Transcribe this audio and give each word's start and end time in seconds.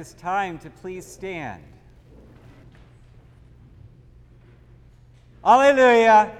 this 0.00 0.14
time 0.14 0.58
to 0.58 0.70
please 0.70 1.04
stand. 1.04 1.62
Alleluia! 5.44 6.34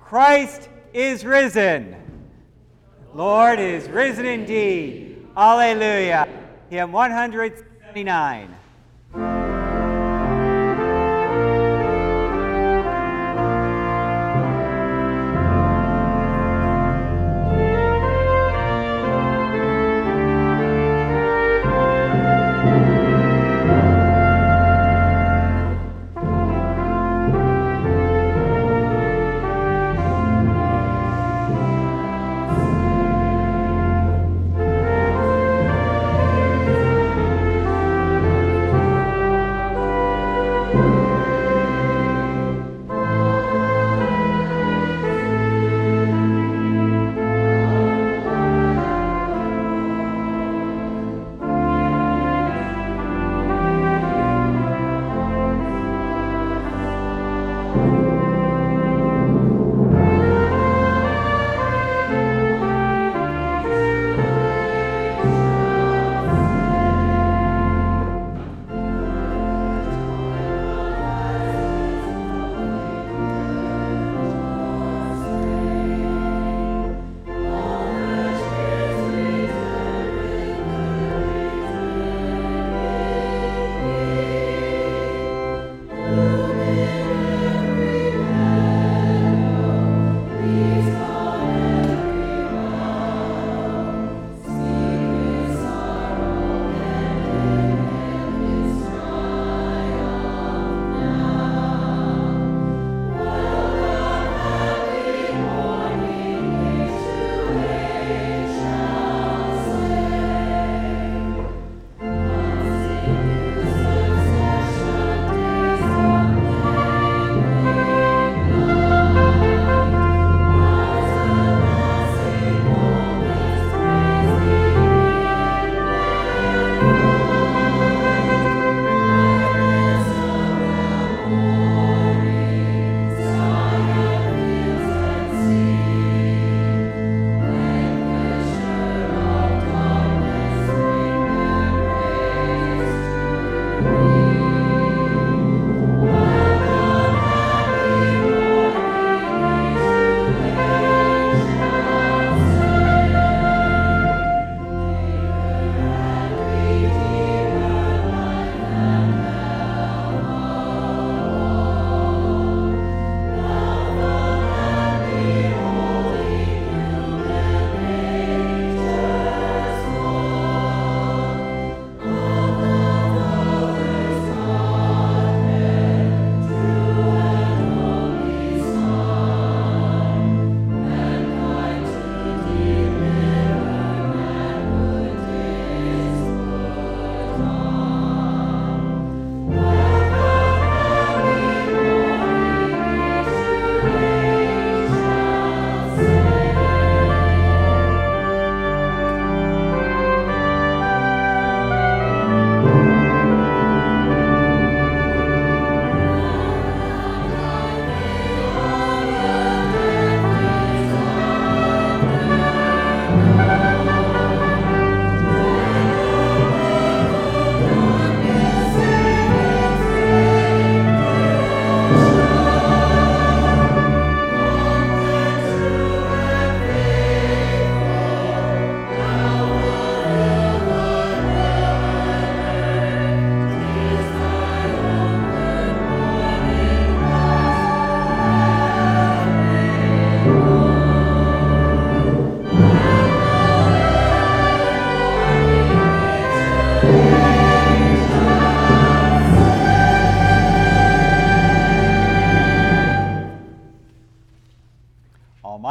Christ 0.00 0.68
is 0.92 1.24
risen. 1.24 1.94
Lord 3.14 3.60
is 3.60 3.88
risen 3.88 4.26
indeed. 4.26 5.28
Alleluia. 5.36 6.26
Hymn 6.70 6.90
179. 6.90 8.56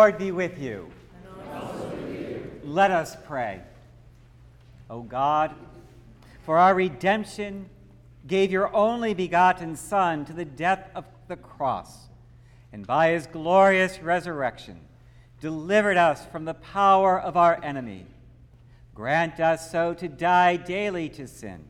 Lord 0.00 0.16
be 0.16 0.32
with 0.32 0.58
you. 0.58 0.90
with 1.36 2.18
you. 2.18 2.50
Let 2.64 2.90
us 2.90 3.18
pray. 3.26 3.60
O 4.88 5.02
God, 5.02 5.54
for 6.42 6.56
our 6.56 6.74
redemption, 6.74 7.68
gave 8.26 8.50
your 8.50 8.74
only 8.74 9.12
begotten 9.12 9.76
Son 9.76 10.24
to 10.24 10.32
the 10.32 10.46
death 10.46 10.88
of 10.94 11.04
the 11.28 11.36
cross, 11.36 12.08
and 12.72 12.86
by 12.86 13.10
his 13.10 13.26
glorious 13.26 14.00
resurrection, 14.00 14.80
delivered 15.38 15.98
us 15.98 16.24
from 16.24 16.46
the 16.46 16.54
power 16.54 17.20
of 17.20 17.36
our 17.36 17.62
enemy. 17.62 18.06
Grant 18.94 19.38
us 19.38 19.70
so 19.70 19.92
to 19.92 20.08
die 20.08 20.56
daily 20.56 21.10
to 21.10 21.28
sin, 21.28 21.62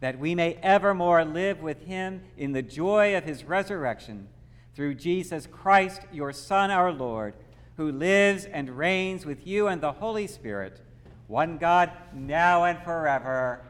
that 0.00 0.18
we 0.18 0.34
may 0.34 0.54
evermore 0.62 1.22
live 1.22 1.60
with 1.60 1.82
him 1.82 2.22
in 2.38 2.52
the 2.52 2.62
joy 2.62 3.14
of 3.14 3.24
his 3.24 3.44
resurrection, 3.44 4.28
through 4.74 4.94
Jesus 4.94 5.46
Christ, 5.46 6.00
your 6.10 6.32
Son, 6.32 6.70
our 6.70 6.90
Lord, 6.90 7.34
who 7.78 7.92
lives 7.92 8.44
and 8.44 8.76
reigns 8.76 9.24
with 9.24 9.46
you 9.46 9.68
and 9.68 9.80
the 9.80 9.92
Holy 9.92 10.26
Spirit, 10.26 10.80
one 11.28 11.56
God, 11.58 11.92
now 12.12 12.64
and 12.64 12.76
forever. 12.82 13.64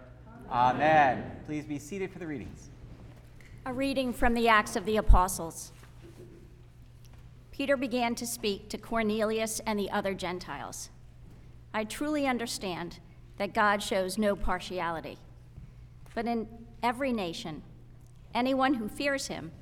Amen. 0.51 1.19
Amen. 1.19 1.37
Please 1.45 1.67
be 1.67 1.79
seated 1.79 2.11
for 2.11 2.19
the 2.19 2.27
readings. 2.27 2.71
A 3.67 3.73
reading 3.73 4.15
from 4.15 4.33
the 4.33 4.49
Acts 4.49 4.77
of 4.77 4.87
the 4.87 4.97
Apostles. 4.97 5.73
Peter 7.53 7.77
began 7.77 8.15
to 8.15 8.27
speak 8.27 8.71
to 8.71 8.79
Cornelius 8.79 9.61
and 9.67 9.79
the 9.79 9.91
other 9.91 10.15
Gentiles. 10.15 10.89
I 11.75 11.85
truly 11.85 12.27
understand 12.27 13.01
that 13.37 13.53
God 13.53 13.83
shows 13.83 14.17
no 14.17 14.35
partiality, 14.35 15.19
but 16.15 16.25
in 16.25 16.49
every 16.83 17.13
nation, 17.13 17.63
anyone 18.33 18.73
who 18.73 18.89
fears 18.89 19.27
him 19.27 19.53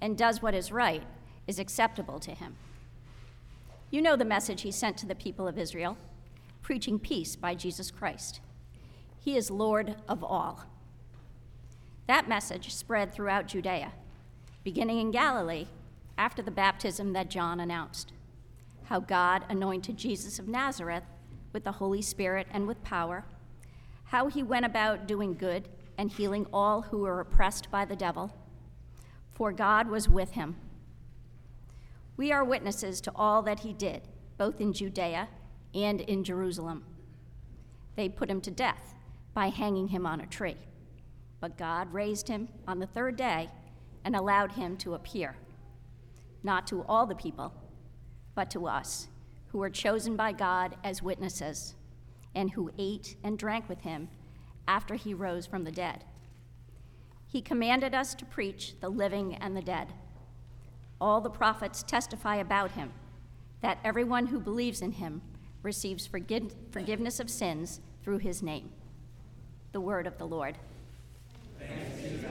and 0.00 0.18
does 0.18 0.42
what 0.42 0.52
is 0.52 0.72
right 0.72 1.04
is 1.46 1.60
acceptable 1.60 2.18
to 2.18 2.32
him. 2.32 2.56
You 3.90 4.02
know 4.02 4.16
the 4.16 4.24
message 4.24 4.62
he 4.62 4.72
sent 4.72 4.96
to 4.98 5.06
the 5.06 5.14
people 5.14 5.46
of 5.46 5.58
Israel, 5.58 5.96
preaching 6.62 6.98
peace 6.98 7.36
by 7.36 7.54
Jesus 7.54 7.90
Christ. 7.90 8.40
He 9.18 9.36
is 9.36 9.50
Lord 9.50 9.96
of 10.08 10.24
all. 10.24 10.64
That 12.06 12.28
message 12.28 12.74
spread 12.74 13.12
throughout 13.12 13.46
Judea, 13.46 13.92
beginning 14.62 14.98
in 14.98 15.10
Galilee 15.10 15.66
after 16.18 16.42
the 16.42 16.50
baptism 16.50 17.12
that 17.12 17.30
John 17.30 17.60
announced, 17.60 18.12
how 18.84 19.00
God 19.00 19.44
anointed 19.48 19.96
Jesus 19.96 20.38
of 20.38 20.48
Nazareth 20.48 21.04
with 21.52 21.64
the 21.64 21.72
Holy 21.72 22.02
Spirit 22.02 22.46
and 22.52 22.66
with 22.66 22.82
power, 22.82 23.24
how 24.04 24.28
he 24.28 24.42
went 24.42 24.66
about 24.66 25.06
doing 25.06 25.34
good 25.34 25.68
and 25.96 26.10
healing 26.10 26.46
all 26.52 26.82
who 26.82 26.98
were 26.98 27.20
oppressed 27.20 27.70
by 27.70 27.84
the 27.84 27.96
devil, 27.96 28.34
for 29.32 29.52
God 29.52 29.88
was 29.88 30.08
with 30.08 30.32
him. 30.32 30.56
We 32.16 32.32
are 32.32 32.44
witnesses 32.44 33.00
to 33.02 33.12
all 33.14 33.42
that 33.42 33.60
he 33.60 33.72
did, 33.72 34.02
both 34.38 34.60
in 34.60 34.72
Judea 34.72 35.28
and 35.74 36.00
in 36.00 36.24
Jerusalem. 36.24 36.84
They 37.96 38.08
put 38.08 38.30
him 38.30 38.40
to 38.42 38.50
death 38.50 38.94
by 39.32 39.48
hanging 39.48 39.88
him 39.88 40.06
on 40.06 40.20
a 40.20 40.26
tree, 40.26 40.56
but 41.40 41.58
God 41.58 41.92
raised 41.92 42.28
him 42.28 42.48
on 42.68 42.78
the 42.78 42.86
third 42.86 43.16
day 43.16 43.50
and 44.04 44.14
allowed 44.14 44.52
him 44.52 44.76
to 44.78 44.94
appear 44.94 45.36
not 46.44 46.66
to 46.68 46.84
all 46.84 47.06
the 47.06 47.14
people, 47.14 47.52
but 48.34 48.50
to 48.50 48.66
us, 48.66 49.08
who 49.48 49.58
were 49.58 49.70
chosen 49.70 50.14
by 50.14 50.30
God 50.30 50.76
as 50.84 51.02
witnesses, 51.02 51.74
and 52.34 52.50
who 52.50 52.70
ate 52.78 53.16
and 53.24 53.38
drank 53.38 53.68
with 53.68 53.80
him 53.80 54.08
after 54.68 54.94
he 54.94 55.14
rose 55.14 55.46
from 55.46 55.64
the 55.64 55.72
dead. 55.72 56.04
He 57.26 57.40
commanded 57.40 57.94
us 57.94 58.14
to 58.16 58.24
preach 58.24 58.74
the 58.80 58.88
living 58.88 59.34
and 59.36 59.56
the 59.56 59.62
dead. 59.62 59.94
All 61.04 61.20
the 61.20 61.28
prophets 61.28 61.82
testify 61.82 62.36
about 62.36 62.70
him, 62.70 62.90
that 63.60 63.76
everyone 63.84 64.28
who 64.28 64.40
believes 64.40 64.80
in 64.80 64.92
him 64.92 65.20
receives 65.62 66.06
forgiveness 66.06 67.20
of 67.20 67.28
sins 67.28 67.80
through 68.02 68.20
his 68.20 68.42
name. 68.42 68.70
The 69.72 69.82
word 69.82 70.06
of 70.06 70.16
the 70.16 70.26
Lord. 70.26 70.56
Thanks 71.58 72.00
be 72.00 72.08
to 72.08 72.26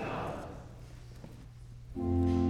God. 1.95 2.42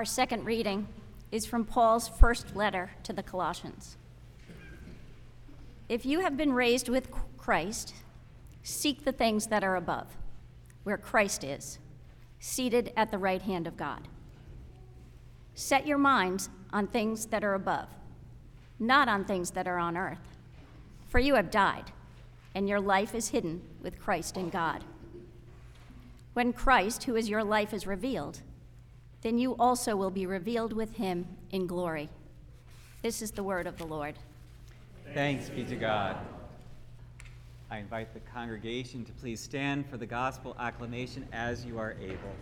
Our 0.00 0.06
second 0.06 0.46
reading 0.46 0.88
is 1.30 1.44
from 1.44 1.66
Paul's 1.66 2.08
first 2.08 2.56
letter 2.56 2.92
to 3.02 3.12
the 3.12 3.22
Colossians. 3.22 3.98
If 5.90 6.06
you 6.06 6.20
have 6.20 6.38
been 6.38 6.54
raised 6.54 6.88
with 6.88 7.10
Christ, 7.36 7.92
seek 8.62 9.04
the 9.04 9.12
things 9.12 9.48
that 9.48 9.62
are 9.62 9.76
above, 9.76 10.06
where 10.84 10.96
Christ 10.96 11.44
is, 11.44 11.78
seated 12.38 12.94
at 12.96 13.10
the 13.10 13.18
right 13.18 13.42
hand 13.42 13.66
of 13.66 13.76
God. 13.76 14.08
Set 15.54 15.86
your 15.86 15.98
minds 15.98 16.48
on 16.72 16.86
things 16.86 17.26
that 17.26 17.44
are 17.44 17.52
above, 17.52 17.90
not 18.78 19.06
on 19.06 19.26
things 19.26 19.50
that 19.50 19.68
are 19.68 19.78
on 19.78 19.98
earth. 19.98 20.38
For 21.08 21.18
you 21.18 21.34
have 21.34 21.50
died, 21.50 21.92
and 22.54 22.66
your 22.66 22.80
life 22.80 23.14
is 23.14 23.28
hidden 23.28 23.60
with 23.82 24.00
Christ 24.00 24.38
in 24.38 24.48
God. 24.48 24.82
When 26.32 26.54
Christ, 26.54 27.04
who 27.04 27.16
is 27.16 27.28
your 27.28 27.44
life, 27.44 27.74
is 27.74 27.86
revealed, 27.86 28.40
then 29.22 29.38
you 29.38 29.54
also 29.58 29.96
will 29.96 30.10
be 30.10 30.26
revealed 30.26 30.72
with 30.72 30.94
him 30.96 31.26
in 31.50 31.66
glory. 31.66 32.08
This 33.02 33.22
is 33.22 33.30
the 33.30 33.42
word 33.42 33.66
of 33.66 33.76
the 33.78 33.86
Lord. 33.86 34.14
Thanks 35.14 35.48
be 35.48 35.64
to 35.64 35.76
God. 35.76 36.16
I 37.70 37.78
invite 37.78 38.12
the 38.14 38.20
congregation 38.20 39.04
to 39.04 39.12
please 39.12 39.40
stand 39.40 39.88
for 39.88 39.96
the 39.96 40.06
gospel 40.06 40.56
acclamation 40.58 41.26
as 41.32 41.64
you 41.64 41.78
are 41.78 41.96
able. 42.00 42.34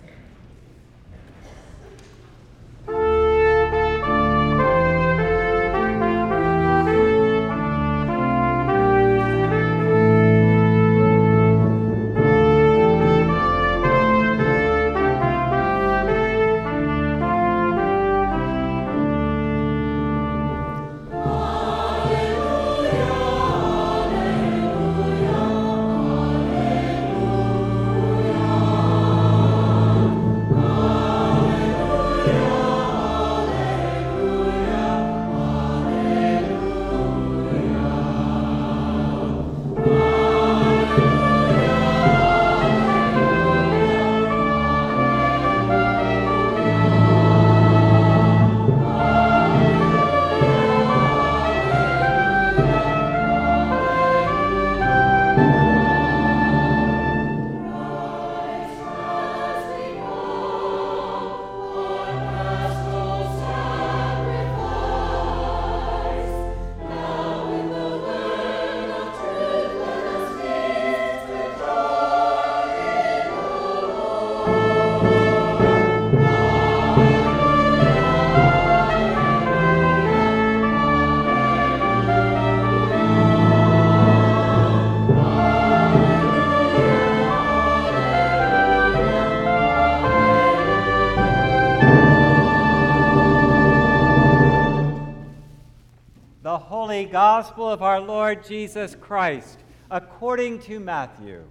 Gospel 97.11 97.69
of 97.69 97.83
our 97.83 98.01
Lord 98.01 98.45
Jesus 98.45 98.95
Christ, 98.95 99.59
according 99.91 100.61
to 100.61 100.79
Matthew. 100.79 101.43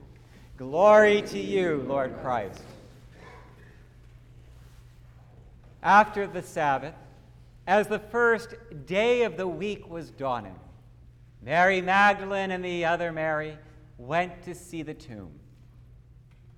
Glory 0.56 1.22
to 1.24 1.40
you, 1.40 1.84
Lord 1.88 2.16
Christ. 2.22 2.62
After 5.82 6.28
the 6.28 6.44
Sabbath, 6.44 6.94
as 7.66 7.88
the 7.88 8.00
first 8.00 8.54
day 8.86 9.24
of 9.24 9.36
the 9.36 9.48
week 9.48 9.90
was 9.90 10.12
dawning, 10.12 10.60
Mary 11.42 11.82
Magdalene 11.82 12.52
and 12.52 12.64
the 12.64 12.86
other 12.86 13.12
Mary 13.12 13.58
went 13.98 14.44
to 14.44 14.54
see 14.54 14.84
the 14.84 14.94
tomb. 14.94 15.32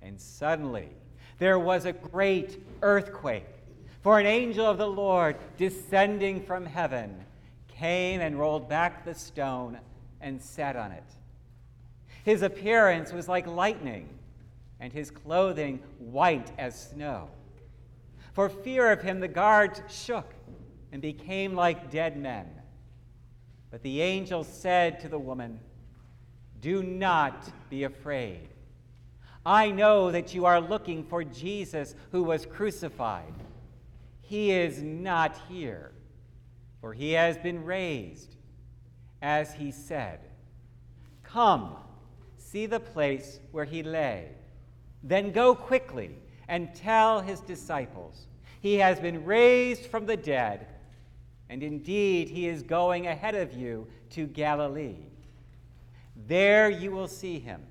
And 0.02 0.20
suddenly 0.20 0.88
there 1.38 1.58
was 1.58 1.86
a 1.86 1.92
great 1.92 2.62
earthquake, 2.82 3.46
for 4.02 4.18
an 4.20 4.26
angel 4.26 4.66
of 4.66 4.78
the 4.78 4.86
Lord 4.86 5.36
descending 5.56 6.42
from 6.42 6.66
heaven 6.66 7.24
came 7.80 8.20
and 8.20 8.38
rolled 8.38 8.68
back 8.68 9.04
the 9.06 9.14
stone 9.14 9.78
and 10.20 10.40
sat 10.40 10.76
on 10.76 10.92
it. 10.92 11.04
His 12.24 12.42
appearance 12.42 13.10
was 13.10 13.26
like 13.26 13.46
lightning, 13.46 14.10
and 14.78 14.92
his 14.92 15.10
clothing 15.10 15.80
white 15.98 16.52
as 16.58 16.88
snow. 16.90 17.30
For 18.34 18.50
fear 18.50 18.92
of 18.92 19.00
him, 19.00 19.20
the 19.20 19.28
guards 19.28 19.80
shook 19.88 20.34
and 20.92 21.00
became 21.00 21.54
like 21.54 21.90
dead 21.90 22.18
men. 22.18 22.46
But 23.70 23.82
the 23.82 24.02
angel 24.02 24.44
said 24.44 25.00
to 25.00 25.08
the 25.08 25.18
woman, 25.18 25.58
Do 26.60 26.82
not 26.82 27.50
be 27.70 27.84
afraid. 27.84 28.48
I 29.46 29.70
know 29.70 30.10
that 30.10 30.34
you 30.34 30.44
are 30.44 30.60
looking 30.60 31.02
for 31.04 31.24
Jesus 31.24 31.94
who 32.12 32.22
was 32.22 32.44
crucified. 32.44 33.32
He 34.20 34.52
is 34.52 34.82
not 34.82 35.38
here, 35.48 35.92
for 36.80 36.92
he 36.92 37.12
has 37.12 37.36
been 37.38 37.64
raised, 37.64 38.36
as 39.20 39.54
he 39.54 39.70
said. 39.70 40.20
Come, 41.22 41.76
see 42.36 42.66
the 42.66 42.80
place 42.80 43.40
where 43.52 43.64
he 43.64 43.82
lay. 43.82 44.30
Then 45.02 45.32
go 45.32 45.54
quickly 45.54 46.16
and 46.48 46.74
tell 46.74 47.20
his 47.20 47.40
disciples, 47.40 48.26
He 48.60 48.76
has 48.76 48.98
been 49.00 49.24
raised 49.24 49.86
from 49.86 50.06
the 50.06 50.16
dead, 50.16 50.66
and 51.48 51.62
indeed 51.62 52.28
he 52.28 52.48
is 52.48 52.62
going 52.62 53.06
ahead 53.06 53.34
of 53.34 53.52
you 53.52 53.86
to 54.10 54.26
Galilee. 54.26 55.06
There 56.26 56.68
you 56.68 56.90
will 56.90 57.08
see 57.08 57.38
him. 57.38 57.62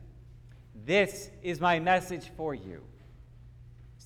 This 0.85 1.29
is 1.43 1.59
my 1.59 1.79
message 1.79 2.31
for 2.35 2.55
you. 2.55 2.81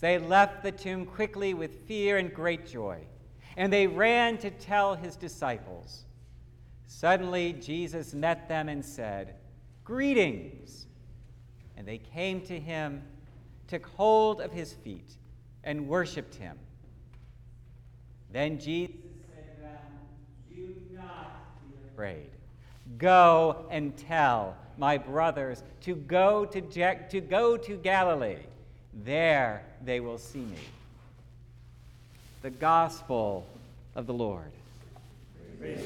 They 0.04 0.18
left 0.18 0.64
the 0.64 0.72
tomb 0.74 1.06
quickly 1.06 1.54
with 1.54 1.88
fear 1.88 2.18
and 2.18 2.34
great 2.34 2.68
joy, 2.68 3.06
and 3.58 3.72
they 3.72 3.88
ran 3.88 4.38
to 4.40 4.50
tell 4.50 4.96
his 4.96 5.16
disciples. 5.16 6.06
Suddenly, 6.88 7.54
Jesus 7.54 8.14
met 8.14 8.48
them 8.48 8.70
and 8.70 8.84
said, 8.84 9.36
Greetings! 9.84 10.88
And 11.76 11.88
they 11.88 11.98
came 11.98 12.42
to 12.42 12.60
him, 12.60 13.04
took 13.68 13.86
hold 13.86 14.42
of 14.42 14.52
his 14.52 14.74
feet, 14.74 15.18
and 15.64 15.88
worshiped 15.88 16.36
him. 16.36 16.58
Then 18.32 18.60
Jesus 18.60 18.96
said 19.36 19.56
to 19.56 19.62
them, 19.62 19.80
Do 20.50 20.76
not 20.96 21.62
be 21.68 21.76
afraid. 21.88 22.30
Go 22.98 23.66
and 23.70 23.96
tell 23.98 24.56
my 24.78 24.98
brothers 24.98 25.64
to 25.82 25.96
go 25.96 26.46
to, 26.46 26.62
to 27.10 27.22
go 27.22 27.58
to 27.58 27.78
Galilee. 27.78 28.38
There 29.04 29.64
they 29.84 30.00
will 30.00 30.18
see 30.18 30.40
me. 30.40 30.58
The 32.44 32.50
gospel 32.50 33.46
of 33.96 34.06
the 34.06 34.14
Lord. 34.14 34.52
Praise 35.62 35.80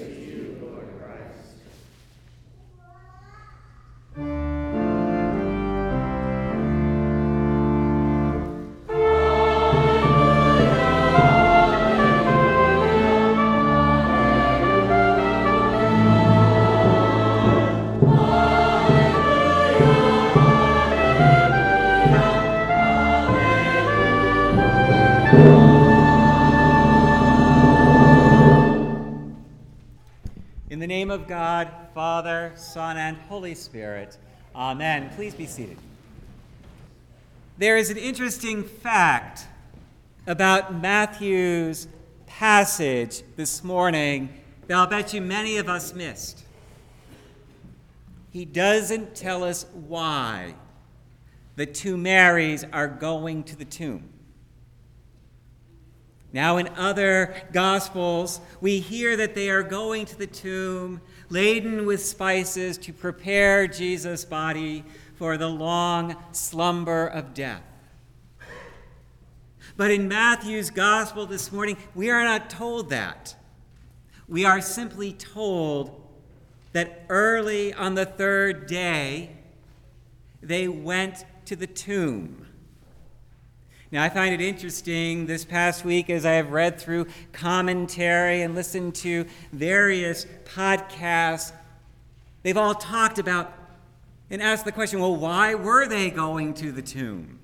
name 31.08 31.22
of 31.22 31.26
God, 31.26 31.70
Father, 31.94 32.52
Son, 32.58 32.98
and 32.98 33.16
Holy 33.30 33.56
Spirit. 33.56 34.18
Amen. 34.54 35.10
Please 35.16 35.34
be 35.34 35.46
seated. 35.46 35.78
There 37.58 37.78
is 37.78 37.90
an 37.90 37.96
interesting 37.96 38.62
fact 38.62 39.48
about 40.26 40.76
Matthew's 40.76 41.88
passage 42.26 43.24
this 43.38 43.64
morning 43.64 44.34
that 44.68 44.76
I'll 44.76 44.86
bet 44.86 45.14
you 45.14 45.22
many 45.22 45.56
of 45.56 45.70
us 45.70 45.94
missed. 45.94 46.44
He 48.34 48.44
doesn't 48.44 49.16
tell 49.16 49.46
us 49.46 49.66
why 49.88 50.56
the 51.56 51.66
two 51.66 51.96
Marys 51.96 52.66
are 52.74 52.90
going 52.90 53.46
to 53.46 53.56
the 53.56 53.64
tomb. 53.64 54.10
Now, 56.34 56.58
in 56.58 56.68
other 56.70 57.36
Gospels, 57.54 58.42
we 58.60 58.80
hear 58.80 59.16
that 59.18 59.34
they 59.34 59.50
are 59.50 59.64
going 59.64 60.06
to 60.08 60.18
the 60.18 60.28
tomb 60.28 61.02
laden 61.30 61.86
with 61.86 62.04
spices 62.04 62.78
to 62.80 62.94
prepare 62.94 63.68
Jesus' 63.68 64.26
body 64.26 64.84
for 65.16 65.38
the 65.38 65.48
long 65.48 66.16
slumber 66.32 67.08
of 67.08 67.34
death. 67.34 67.64
But 69.78 69.92
in 69.92 70.08
Matthew's 70.08 70.70
Gospel 70.70 71.28
this 71.28 71.52
morning, 71.52 71.78
we 71.94 72.10
are 72.10 72.24
not 72.24 72.50
told 72.50 72.90
that. 72.90 73.36
We 74.28 74.44
are 74.44 74.60
simply 74.60 75.14
told 75.14 76.02
that 76.74 77.06
early 77.10 77.74
on 77.74 77.96
the 77.96 78.06
third 78.06 78.68
day, 78.68 79.38
they 80.42 80.68
went 80.68 81.26
to 81.46 81.56
the 81.56 81.68
tomb. 81.68 82.47
Now, 83.90 84.04
I 84.04 84.10
find 84.10 84.34
it 84.34 84.42
interesting 84.42 85.28
this 85.28 85.46
past 85.46 85.86
week 85.86 86.10
as 86.10 86.26
I 86.26 86.34
have 86.34 86.52
read 86.52 86.78
through 86.78 87.08
commentary 87.32 88.42
and 88.42 88.54
listened 88.54 88.96
to 88.96 89.26
various 89.54 90.26
podcasts, 90.44 91.54
they've 92.44 92.58
all 92.58 92.76
talked 92.76 93.18
about 93.18 93.54
and 94.30 94.42
asked 94.42 94.66
the 94.66 94.74
question 94.74 95.00
well, 95.00 95.16
why 95.16 95.56
were 95.56 95.88
they 95.88 96.10
going 96.10 96.54
to 96.56 96.74
the 96.74 96.82
tomb? 96.82 97.40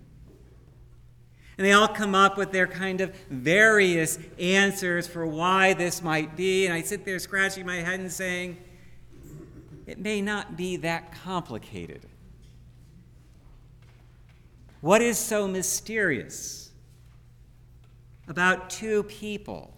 And 1.57 1.65
they 1.65 1.71
all 1.71 1.87
come 1.87 2.13
up 2.13 2.37
with 2.37 2.51
their 2.51 2.67
kind 2.67 2.99
of 2.99 3.15
various 3.29 4.19
answers 4.37 5.07
for 5.07 5.25
why 5.25 5.73
this 5.73 6.01
might 6.01 6.35
be. 6.35 6.65
And 6.65 6.73
I 6.73 6.81
sit 6.81 7.05
there 7.05 7.19
scratching 7.19 7.65
my 7.65 7.77
head 7.77 7.99
and 7.99 8.11
saying, 8.11 8.57
it 9.85 9.99
may 9.99 10.19
not 10.19 10.57
be 10.57 10.77
that 10.77 11.13
complicated. 11.13 12.05
What 14.83 15.01
is 15.01 15.17
so 15.17 15.47
mysterious 15.47 16.69
about 18.27 18.69
two 18.69 19.03
people 19.03 19.73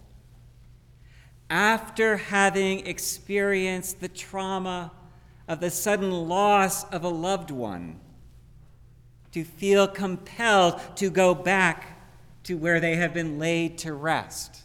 after 1.48 2.18
having 2.18 2.88
experienced 2.88 4.00
the 4.00 4.08
trauma 4.08 4.92
of 5.48 5.60
the 5.60 5.70
sudden 5.70 6.10
loss 6.10 6.86
of 6.86 7.04
a 7.04 7.10
loved 7.10 7.52
one 7.52 8.00
to 9.32 9.44
feel 9.44 9.88
compelled 9.88 10.82
to 10.96 11.12
go 11.12 11.36
back 11.36 12.02
to 12.46 12.58
where 12.58 12.80
they 12.80 12.96
have 12.96 13.14
been 13.14 13.38
laid 13.38 13.78
to 13.78 13.94
rest? 13.94 14.64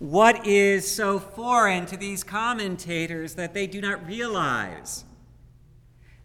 What 0.00 0.44
is 0.44 0.90
so 0.90 1.20
foreign 1.20 1.86
to 1.86 1.96
these 1.96 2.24
commentators 2.24 3.36
that 3.36 3.54
they 3.54 3.68
do 3.68 3.80
not 3.80 4.04
realize 4.08 5.04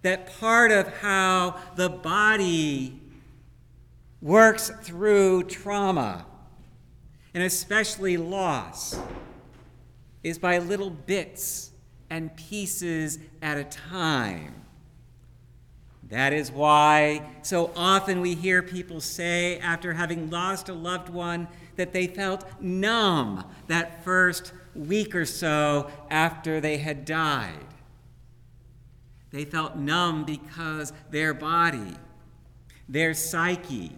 that 0.01 0.39
part 0.39 0.71
of 0.71 0.87
how 0.99 1.55
the 1.75 1.89
body 1.89 2.99
works 4.21 4.71
through 4.81 5.43
trauma, 5.43 6.25
and 7.33 7.43
especially 7.43 8.17
loss, 8.17 8.99
is 10.23 10.37
by 10.37 10.57
little 10.57 10.89
bits 10.89 11.71
and 12.09 12.35
pieces 12.35 13.19
at 13.41 13.57
a 13.57 13.63
time. 13.63 14.53
That 16.09 16.33
is 16.33 16.51
why 16.51 17.29
so 17.41 17.71
often 17.75 18.19
we 18.19 18.35
hear 18.35 18.61
people 18.61 18.99
say, 18.99 19.57
after 19.59 19.93
having 19.93 20.29
lost 20.29 20.67
a 20.67 20.73
loved 20.73 21.09
one, 21.09 21.47
that 21.77 21.93
they 21.93 22.05
felt 22.05 22.45
numb 22.61 23.45
that 23.67 24.03
first 24.03 24.51
week 24.75 25.15
or 25.15 25.25
so 25.25 25.89
after 26.09 26.59
they 26.59 26.77
had 26.77 27.05
died. 27.05 27.65
They 29.32 29.46
felt 29.46 29.78
numb 29.78 30.26
because 30.26 30.91
their 31.10 31.34
body, 31.34 31.96
their 32.88 33.13
psyche, 33.13 33.96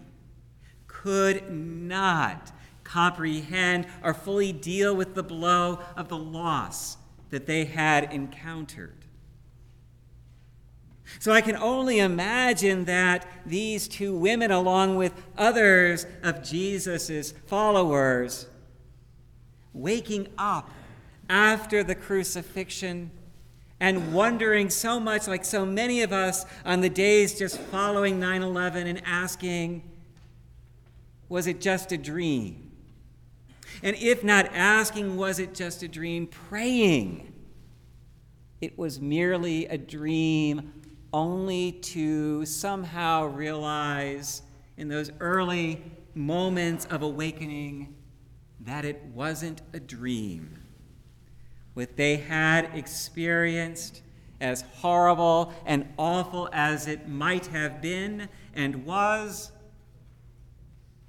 could 0.87 1.51
not 1.51 2.51
comprehend 2.83 3.87
or 4.03 4.13
fully 4.13 4.53
deal 4.53 4.95
with 4.95 5.15
the 5.15 5.23
blow 5.23 5.79
of 5.97 6.07
the 6.07 6.17
loss 6.17 6.97
that 7.31 7.45
they 7.47 7.65
had 7.65 8.13
encountered. 8.13 8.93
So 11.19 11.31
I 11.31 11.41
can 11.41 11.55
only 11.55 11.99
imagine 11.99 12.85
that 12.85 13.27
these 13.45 13.87
two 13.87 14.15
women, 14.15 14.51
along 14.51 14.95
with 14.95 15.13
others 15.37 16.05
of 16.21 16.43
Jesus' 16.43 17.33
followers, 17.47 18.47
waking 19.73 20.27
up 20.37 20.69
after 21.29 21.83
the 21.83 21.95
crucifixion 21.95 23.11
and 23.79 24.13
wondering 24.13 24.69
so 24.69 24.99
much, 24.99 25.27
like 25.27 25.43
so 25.43 25.65
many 25.65 26.01
of 26.01 26.13
us 26.13 26.45
on 26.65 26.81
the 26.81 26.89
days 26.89 27.37
just 27.37 27.59
following 27.59 28.19
9 28.19 28.41
11, 28.41 28.87
and 28.87 29.01
asking, 29.05 29.83
was 31.29 31.47
it 31.47 31.59
just 31.59 31.91
a 31.91 31.97
dream? 31.97 32.71
And 33.81 33.95
if 33.97 34.23
not 34.23 34.45
asking, 34.53 35.17
was 35.17 35.39
it 35.39 35.53
just 35.53 35.83
a 35.83 35.87
dream? 35.87 36.27
Praying, 36.27 37.33
it 38.61 38.77
was 38.77 39.01
merely 39.01 39.65
a 39.65 39.77
dream 39.77 40.73
only 41.11 41.73
to 41.73 42.45
somehow 42.45 43.25
realize 43.25 44.41
in 44.77 44.87
those 44.87 45.11
early 45.19 45.83
moments 46.15 46.85
of 46.85 47.01
awakening 47.01 47.93
that 48.61 48.85
it 48.85 49.03
wasn't 49.13 49.61
a 49.73 49.79
dream. 49.79 50.62
What 51.73 51.97
they 51.97 52.17
had 52.17 52.69
experienced, 52.75 54.01
as 54.39 54.61
horrible 54.61 55.53
and 55.65 55.87
awful 55.97 56.49
as 56.51 56.87
it 56.87 57.07
might 57.07 57.47
have 57.47 57.81
been 57.81 58.29
and 58.53 58.85
was, 58.85 59.51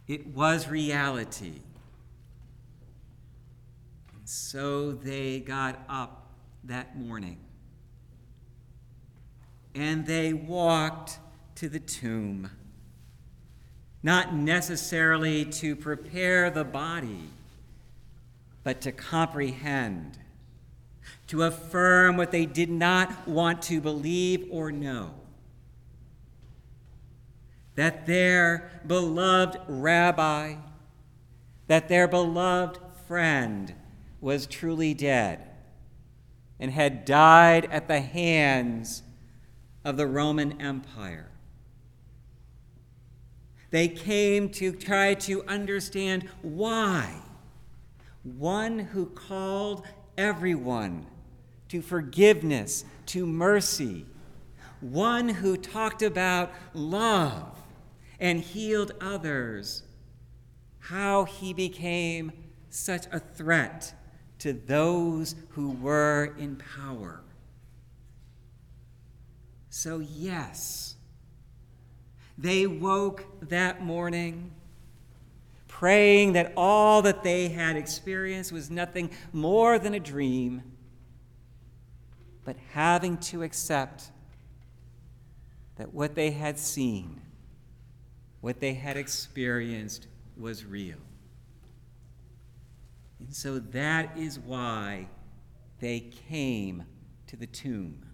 it 0.07 0.27
was 0.29 0.68
reality. 0.68 1.61
And 4.14 4.29
so 4.29 4.92
they 4.92 5.40
got 5.40 5.83
up 5.88 6.31
that 6.64 6.96
morning 6.96 7.38
and 9.74 10.07
they 10.07 10.33
walked 10.33 11.18
to 11.57 11.68
the 11.68 11.81
tomb, 11.81 12.50
not 14.03 14.35
necessarily 14.35 15.44
to 15.44 15.74
prepare 15.74 16.50
the 16.50 16.64
body, 16.64 17.29
but 18.62 18.81
to 18.83 18.92
comprehend, 18.92 20.18
to 21.29 21.43
affirm 21.43 22.17
what 22.17 22.31
they 22.31 22.47
did 22.47 22.71
not 22.71 23.27
want 23.27 23.63
to 23.63 23.81
believe 23.81 24.47
or 24.51 24.71
know. 24.71 25.15
That 27.77 28.07
their 28.07 28.83
beloved 28.87 29.59
rabbi, 29.67 30.57
that 31.67 31.89
their 31.89 32.07
beloved 32.07 32.79
friend 33.07 33.75
was 34.21 34.47
truly 34.47 34.95
dead 34.95 35.51
and 36.61 36.71
had 36.71 37.05
died 37.05 37.67
at 37.71 37.89
the 37.89 38.01
hands 38.01 39.03
of 39.85 39.97
the 39.97 40.07
Roman 40.07 40.61
Empire. 40.61 41.31
They 43.71 43.89
came 43.89 44.51
to 44.51 44.73
try 44.73 45.15
to 45.15 45.45
understand 45.47 46.29
why 46.43 47.17
one 48.23 48.79
who 48.79 49.07
called 49.07 49.85
everyone 50.17 51.07
to 51.75 51.83
forgiveness, 51.83 52.85
to 53.05 53.27
mercy, 53.27 54.07
one 54.81 55.29
who 55.29 55.57
talked 55.57 56.03
about 56.03 56.53
love 56.73 57.59
and 58.21 58.39
healed 58.39 58.93
others, 59.01 59.83
how 60.79 61.25
he 61.25 61.53
became 61.53 62.31
such 62.71 63.07
a 63.11 63.19
threat 63.19 63.93
to 64.39 64.53
those 64.53 65.35
who 65.49 65.71
were 65.71 66.37
in 66.39 66.55
power. 66.77 67.23
So, 69.69 69.99
yes, 69.99 70.95
they 72.39 72.69
woke 72.69 73.27
that 73.49 73.83
morning 73.83 74.53
praying 75.67 76.35
that 76.35 76.53
all 76.57 77.03
that 77.03 77.25
they 77.25 77.49
had 77.49 77.75
experienced 77.75 78.53
was 78.53 78.71
nothing 78.71 79.11
more 79.33 79.77
than 79.77 79.93
a 79.95 79.99
dream, 79.99 80.63
but 82.44 82.57
having 82.72 83.16
to 83.18 83.42
accept 83.42 84.11
that 85.76 85.92
what 85.92 86.14
they 86.14 86.30
had 86.30 86.59
seen, 86.59 87.20
what 88.40 88.61
they 88.61 88.74
had 88.74 88.96
experienced, 88.96 90.07
was 90.37 90.64
real. 90.64 90.98
And 93.18 93.35
so 93.35 93.59
that 93.59 94.16
is 94.16 94.38
why 94.38 95.09
they 95.80 96.00
came 96.28 96.85
to 97.26 97.37
the 97.37 97.46
tomb 97.46 98.04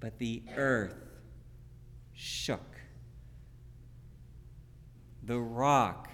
but 0.00 0.18
the 0.18 0.42
earth 0.56 0.96
shook. 2.14 2.80
The 5.22 5.38
rock 5.38 6.08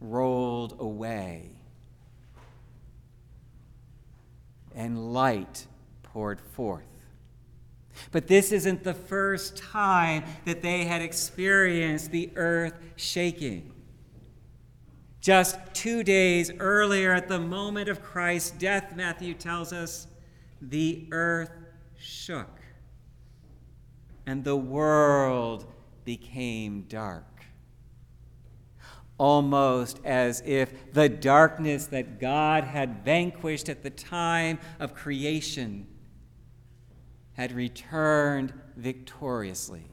rolled 0.00 0.76
away, 0.80 1.50
and 4.74 5.12
light 5.12 5.66
poured 6.02 6.40
forth. 6.40 6.84
But 8.10 8.26
this 8.26 8.52
isn't 8.52 8.84
the 8.84 8.94
first 8.94 9.56
time 9.56 10.24
that 10.44 10.62
they 10.62 10.84
had 10.84 11.02
experienced 11.02 12.10
the 12.10 12.30
earth 12.36 12.74
shaking. 12.96 13.72
Just 15.20 15.56
two 15.72 16.02
days 16.02 16.50
earlier, 16.58 17.12
at 17.12 17.28
the 17.28 17.38
moment 17.38 17.88
of 17.88 18.02
Christ's 18.02 18.50
death, 18.52 18.96
Matthew 18.96 19.34
tells 19.34 19.72
us, 19.72 20.06
the 20.60 21.06
earth 21.12 21.52
shook 21.96 22.60
and 24.26 24.44
the 24.44 24.56
world 24.56 25.66
became 26.04 26.82
dark. 26.88 27.31
Almost 29.18 30.00
as 30.04 30.42
if 30.44 30.92
the 30.92 31.08
darkness 31.08 31.86
that 31.86 32.18
God 32.18 32.64
had 32.64 33.04
vanquished 33.04 33.68
at 33.68 33.82
the 33.82 33.90
time 33.90 34.58
of 34.80 34.94
creation 34.94 35.86
had 37.34 37.52
returned 37.52 38.52
victoriously. 38.76 39.84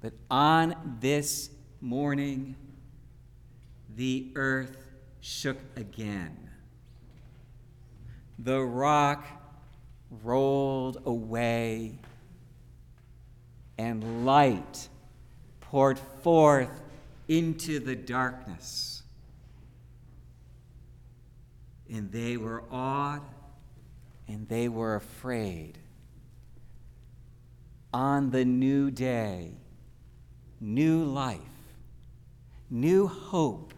But 0.00 0.12
on 0.30 0.98
this 1.00 1.50
morning, 1.80 2.56
the 3.94 4.32
earth 4.34 4.76
shook 5.20 5.58
again. 5.76 6.50
The 8.38 8.60
rock 8.60 9.24
rolled 10.22 11.02
away, 11.04 11.98
and 13.78 14.24
light 14.24 14.88
poured 15.76 15.98
forth 15.98 16.70
into 17.28 17.78
the 17.78 17.94
darkness. 17.94 19.02
And 21.92 22.10
they 22.10 22.38
were 22.38 22.64
awed 22.70 23.20
and 24.26 24.48
they 24.48 24.70
were 24.70 24.94
afraid. 24.94 25.76
On 27.92 28.30
the 28.30 28.42
new 28.42 28.90
day, 28.90 29.50
new 30.62 31.04
life, 31.04 31.40
new 32.70 33.06
hope, 33.06 33.74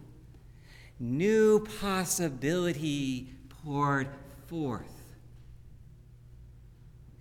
new 1.00 1.66
possibility 1.80 3.28
poured 3.64 4.06
forth 4.46 5.16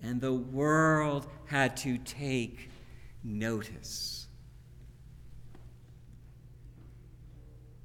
and 0.04 0.22
the 0.22 0.34
world 0.34 1.26
had 1.48 1.76
to 1.78 1.98
take 1.98 2.70
notice. 3.24 4.27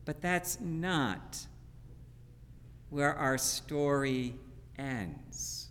But 0.04 0.20
that's 0.20 0.60
not 0.60 1.46
where 2.90 3.14
our 3.14 3.38
story 3.38 4.34
ends. 4.78 5.68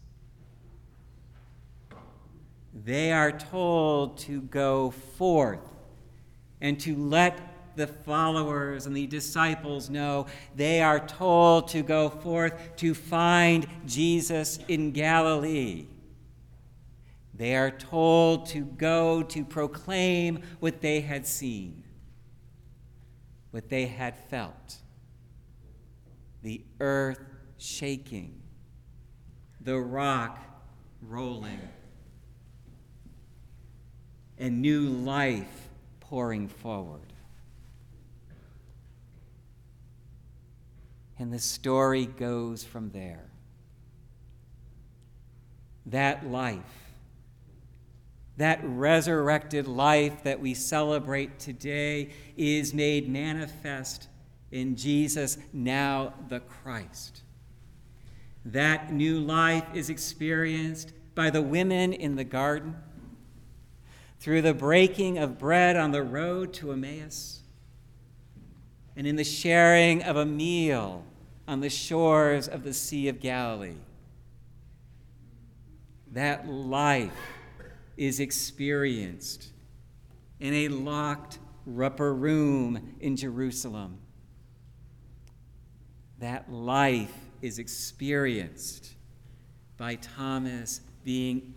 They 2.73 3.11
are 3.11 3.31
told 3.31 4.17
to 4.19 4.41
go 4.41 4.91
forth 4.91 5.59
and 6.61 6.79
to 6.81 6.95
let 6.95 7.75
the 7.75 7.87
followers 7.87 8.85
and 8.85 8.95
the 8.95 9.07
disciples 9.07 9.89
know 9.89 10.27
they 10.55 10.81
are 10.81 10.99
told 10.99 11.67
to 11.69 11.81
go 11.83 12.09
forth 12.09 12.75
to 12.77 12.93
find 12.93 13.67
Jesus 13.85 14.59
in 14.67 14.91
Galilee. 14.91 15.85
They 17.33 17.55
are 17.55 17.71
told 17.71 18.45
to 18.47 18.61
go 18.61 19.23
to 19.23 19.45
proclaim 19.45 20.41
what 20.59 20.81
they 20.81 21.01
had 21.01 21.25
seen, 21.25 21.83
what 23.51 23.69
they 23.69 23.85
had 23.85 24.17
felt 24.29 24.77
the 26.41 26.63
earth 26.79 27.19
shaking, 27.57 28.41
the 29.59 29.77
rock 29.77 30.39
rolling, 31.01 31.61
and 34.39 34.59
new 34.61 34.87
life 34.89 35.69
pouring 35.99 36.47
forward. 36.47 37.13
And 41.19 41.31
the 41.31 41.37
story 41.37 42.07
goes 42.07 42.63
from 42.63 42.89
there. 42.89 43.29
That 45.85 46.25
life, 46.25 46.90
that 48.41 48.59
resurrected 48.63 49.67
life 49.67 50.23
that 50.23 50.39
we 50.39 50.53
celebrate 50.55 51.37
today, 51.37 52.09
is 52.35 52.73
made 52.73 53.07
manifest 53.07 54.07
in 54.51 54.75
Jesus, 54.75 55.37
now 55.53 56.13
the 56.27 56.39
Christ. 56.39 57.21
That 58.43 58.91
new 58.91 59.19
life 59.19 59.65
is 59.75 59.91
experienced 59.91 60.91
by 61.13 61.29
the 61.29 61.41
women 61.41 61.93
in 61.93 62.15
the 62.15 62.23
garden, 62.23 62.75
through 64.19 64.41
the 64.41 64.55
breaking 64.55 65.19
of 65.19 65.37
bread 65.37 65.77
on 65.77 65.91
the 65.91 66.01
road 66.01 66.51
to 66.53 66.71
Emmaus, 66.71 67.43
and 68.95 69.05
in 69.05 69.17
the 69.17 69.23
sharing 69.23 70.01
of 70.01 70.15
a 70.15 70.25
meal 70.25 71.03
on 71.47 71.59
the 71.59 71.69
shores 71.69 72.47
of 72.47 72.63
the 72.63 72.73
Sea 72.73 73.07
of 73.07 73.19
Galilee. 73.19 73.75
That 76.11 76.47
life 76.47 77.13
is 78.01 78.19
experienced 78.19 79.49
in 80.39 80.55
a 80.55 80.67
locked 80.69 81.37
upper 81.79 82.15
room 82.15 82.95
in 82.99 83.15
Jerusalem. 83.15 83.99
That 86.17 86.51
life 86.51 87.13
is 87.43 87.59
experienced 87.59 88.95
by 89.77 89.97
Thomas 89.97 90.81
being 91.03 91.53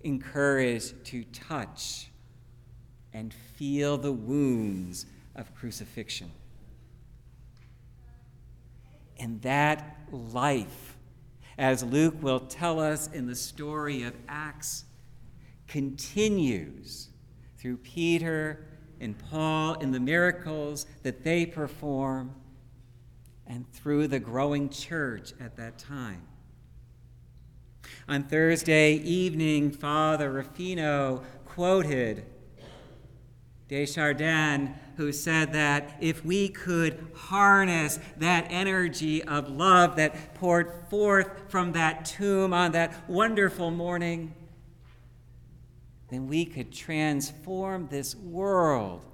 encouraged 0.00 1.04
to 1.04 1.24
touch 1.24 2.08
and 3.12 3.34
feel 3.34 3.98
the 3.98 4.12
wounds 4.12 5.04
of 5.34 5.54
crucifixion. 5.54 6.30
And 9.18 9.42
that 9.42 9.98
life, 10.10 10.96
as 11.58 11.82
Luke 11.82 12.14
will 12.22 12.40
tell 12.40 12.80
us 12.80 13.08
in 13.08 13.26
the 13.26 13.36
story 13.36 14.04
of 14.04 14.14
Acts, 14.26 14.85
continues 15.66 17.08
through 17.58 17.78
Peter 17.78 18.66
and 19.00 19.18
Paul 19.18 19.74
in 19.74 19.92
the 19.92 20.00
miracles 20.00 20.86
that 21.02 21.24
they 21.24 21.46
perform 21.46 22.34
and 23.46 23.70
through 23.72 24.08
the 24.08 24.18
growing 24.18 24.68
church 24.68 25.32
at 25.40 25.56
that 25.56 25.78
time. 25.78 26.22
On 28.08 28.24
Thursday 28.24 28.94
evening, 28.94 29.70
Father 29.70 30.30
Rufino 30.32 31.22
quoted 31.44 32.24
de 33.68 33.84
Chardin, 33.84 34.74
who 34.96 35.12
said 35.12 35.52
that 35.52 35.96
if 36.00 36.24
we 36.24 36.48
could 36.48 37.04
harness 37.14 37.98
that 38.16 38.46
energy 38.48 39.22
of 39.24 39.50
love 39.50 39.96
that 39.96 40.34
poured 40.34 40.72
forth 40.88 41.28
from 41.48 41.72
that 41.72 42.04
tomb 42.04 42.52
on 42.52 42.72
that 42.72 43.08
wonderful 43.08 43.70
morning, 43.70 44.32
then 46.08 46.28
we 46.28 46.44
could 46.44 46.72
transform 46.72 47.88
this 47.88 48.14
world 48.14 49.04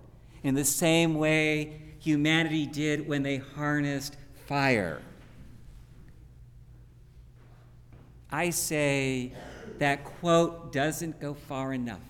in 0.42 0.54
the 0.54 0.64
same 0.64 1.14
way 1.14 1.80
humanity 1.98 2.66
did 2.66 3.06
when 3.06 3.22
they 3.22 3.36
harnessed 3.36 4.16
fire. 4.46 5.00
I 8.30 8.50
say 8.50 9.32
that 9.78 10.04
quote 10.04 10.72
doesn't 10.72 11.20
go 11.20 11.34
far 11.34 11.72
enough. 11.72 12.00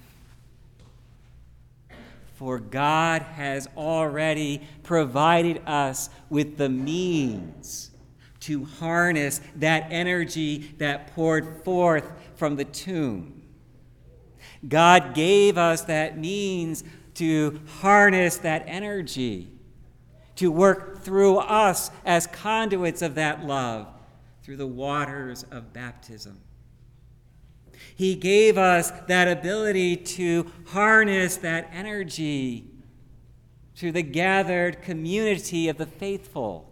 For 2.37 2.59
God 2.59 3.23
has 3.23 3.69
already 3.77 4.63
provided 4.83 5.63
us 5.67 6.11
with 6.29 6.57
the 6.57 6.69
means 6.69 7.91
to 8.41 8.65
harness 8.65 9.41
that 9.57 9.87
energy 9.91 10.75
that 10.79 11.15
poured 11.15 11.65
forth 11.65 12.11
from 12.35 12.57
the 12.57 12.65
tomb. 12.65 13.42
God 14.67 15.15
gave 15.15 15.59
us 15.59 15.83
that 15.83 16.19
means 16.19 16.85
to 17.15 17.61
harness 17.81 18.37
that 18.39 18.65
energy, 18.67 19.49
to 20.37 20.51
work 20.51 21.03
through 21.03 21.39
us 21.39 21.91
as 22.05 22.27
conduits 22.27 23.03
of 23.03 23.15
that 23.17 23.45
love 23.45 23.89
through 24.43 24.57
the 24.57 24.67
waters 24.67 25.45
of 25.51 25.73
baptism. 25.73 26.41
He 27.95 28.15
gave 28.15 28.57
us 28.57 28.91
that 29.09 29.29
ability 29.29 29.97
to 29.97 30.51
harness 30.69 31.37
that 31.39 31.69
energy 31.73 32.71
through 33.75 33.93
the 33.93 34.03
gathered 34.03 34.83
community 34.83 35.69
of 35.69 35.77
the 35.77 35.87
faithful 35.87 36.69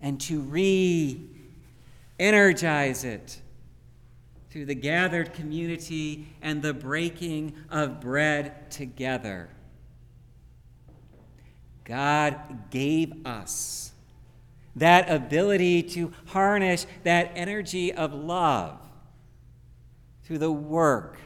and 0.00 0.20
to 0.20 0.40
re 0.40 1.20
energize 2.18 3.04
it 3.04 3.40
through 4.54 4.64
the 4.64 4.74
gathered 4.76 5.34
community 5.34 6.28
and 6.40 6.62
the 6.62 6.72
breaking 6.72 7.52
of 7.70 8.00
bread 8.00 8.70
together. 8.70 9.48
God 11.82 12.70
gave 12.70 13.26
us 13.26 13.90
that 14.76 15.10
ability 15.10 15.82
to 15.82 16.12
harness 16.26 16.86
that 17.02 17.32
energy 17.34 17.92
of 17.92 18.14
love 18.14 18.78
through 20.22 20.38
the 20.38 20.52
work 20.52 21.18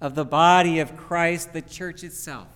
of 0.00 0.14
the 0.14 0.24
body 0.24 0.78
of 0.78 0.96
Christ, 0.96 1.52
the 1.52 1.60
church 1.60 2.04
itself. 2.04 2.46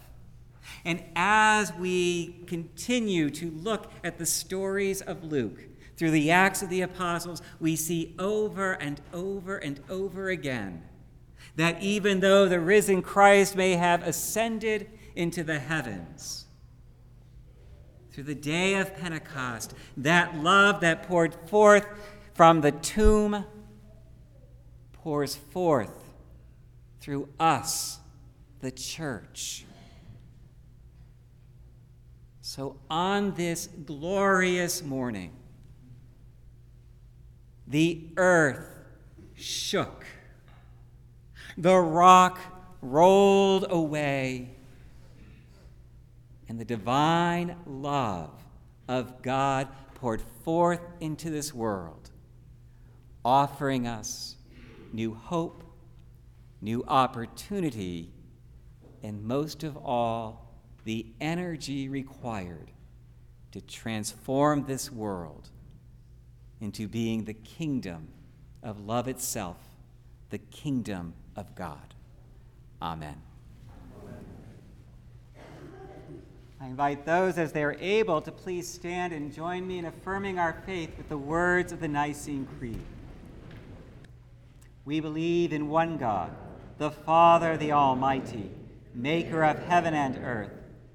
And 0.85 1.03
as 1.17 1.73
we 1.75 2.45
continue 2.47 3.31
to 3.31 3.51
look 3.51 3.91
at 4.05 4.19
the 4.19 4.27
stories 4.27 5.01
of 5.01 5.25
Luke 5.25 5.59
through 5.97 6.11
the 6.11 6.31
Acts 6.31 6.63
of 6.63 6.69
the 6.69 6.83
Apostles, 6.83 7.43
we 7.59 7.77
see 7.77 8.15
over 8.19 8.73
and 8.73 9.01
over 9.13 9.57
and 9.57 9.81
over 9.89 10.29
again 10.29 10.83
that 11.57 11.83
even 11.83 12.21
though 12.21 12.47
the 12.49 12.61
risen 12.61 13.03
Christ 13.03 13.57
may 13.57 13.73
have 13.73 14.07
ascended 14.07 14.91
into 15.15 15.43
the 15.43 15.59
heavens, 15.59 16.47
through 18.17 18.25
the 18.25 18.35
day 18.35 18.77
of 18.77 18.97
Pentecost, 18.97 19.75
that 19.99 20.37
love 20.37 20.81
that 20.81 21.03
poured 21.03 21.35
forth 21.49 21.87
from 22.33 22.63
the 22.63 22.73
tomb 22.73 23.45
pours 24.93 25.37
forth 25.37 25.93
through 26.99 27.29
us, 27.39 27.99
the 28.61 28.71
church. 28.71 29.67
So, 32.41 32.79
on 32.89 33.35
this 33.35 33.69
glorious 33.85 34.83
morning, 34.83 35.33
the 37.67 38.09
earth 38.17 38.69
shook, 39.35 40.05
the 41.59 41.77
rock 41.77 42.39
rolled 42.81 43.67
away. 43.69 44.51
And 46.49 46.61
the 46.61 46.65
divine 46.65 47.57
love 47.67 48.31
of 48.87 49.21
God 49.23 49.69
poured 49.95 50.23
forth 50.45 50.81
into 51.01 51.29
this 51.29 51.53
world, 51.53 52.11
offering 53.25 53.87
us 53.87 54.37
new 54.93 55.15
hope, 55.15 55.65
new 56.61 56.85
opportunity, 56.87 58.13
and 59.03 59.25
most 59.25 59.65
of 59.65 59.77
all, 59.77 60.55
the 60.85 61.07
energy 61.21 61.89
required 61.89 62.71
to 63.51 63.61
transform 63.61 64.65
this 64.67 64.93
world 64.93 65.51
into 66.61 66.89
being 66.89 67.25
the 67.25 67.35
kingdom 67.35 68.09
of 68.63 68.81
love 68.81 69.09
itself, 69.09 69.59
the 70.31 70.39
kingdom 70.39 71.15
of 71.37 71.55
God. 71.55 71.95
Amen. 72.81 73.21
I 76.59 76.67
invite 76.67 77.05
those, 77.05 77.37
as 77.37 77.53
they 77.53 77.63
are 77.63 77.77
able, 77.79 78.23
to 78.23 78.33
please 78.33 78.67
stand 78.67 79.13
and 79.13 79.33
join 79.33 79.67
me 79.67 79.79
in 79.79 79.85
affirming 79.85 80.39
our 80.39 80.55
faith 80.65 80.97
with 80.97 81.09
the 81.09 81.19
words 81.19 81.71
of 81.71 81.81
the 81.81 81.89
Nicene 81.89 82.49
Creed. 82.59 82.81
We 84.87 85.01
believe 85.01 85.53
in 85.53 85.69
one 85.69 85.99
God, 85.99 86.35
the 86.79 86.91
Father, 86.91 87.57
the 87.57 87.73
Almighty, 87.73 88.51
maker 88.95 89.45
of 89.45 89.59
heaven 89.65 89.93
and 89.93 90.17
earth, 90.25 90.53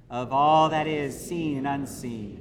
of 0.10 0.34
all 0.34 0.70
that 0.70 0.88
is 0.88 1.20
seen 1.20 1.58
and 1.60 1.68
unseen. 1.68 2.41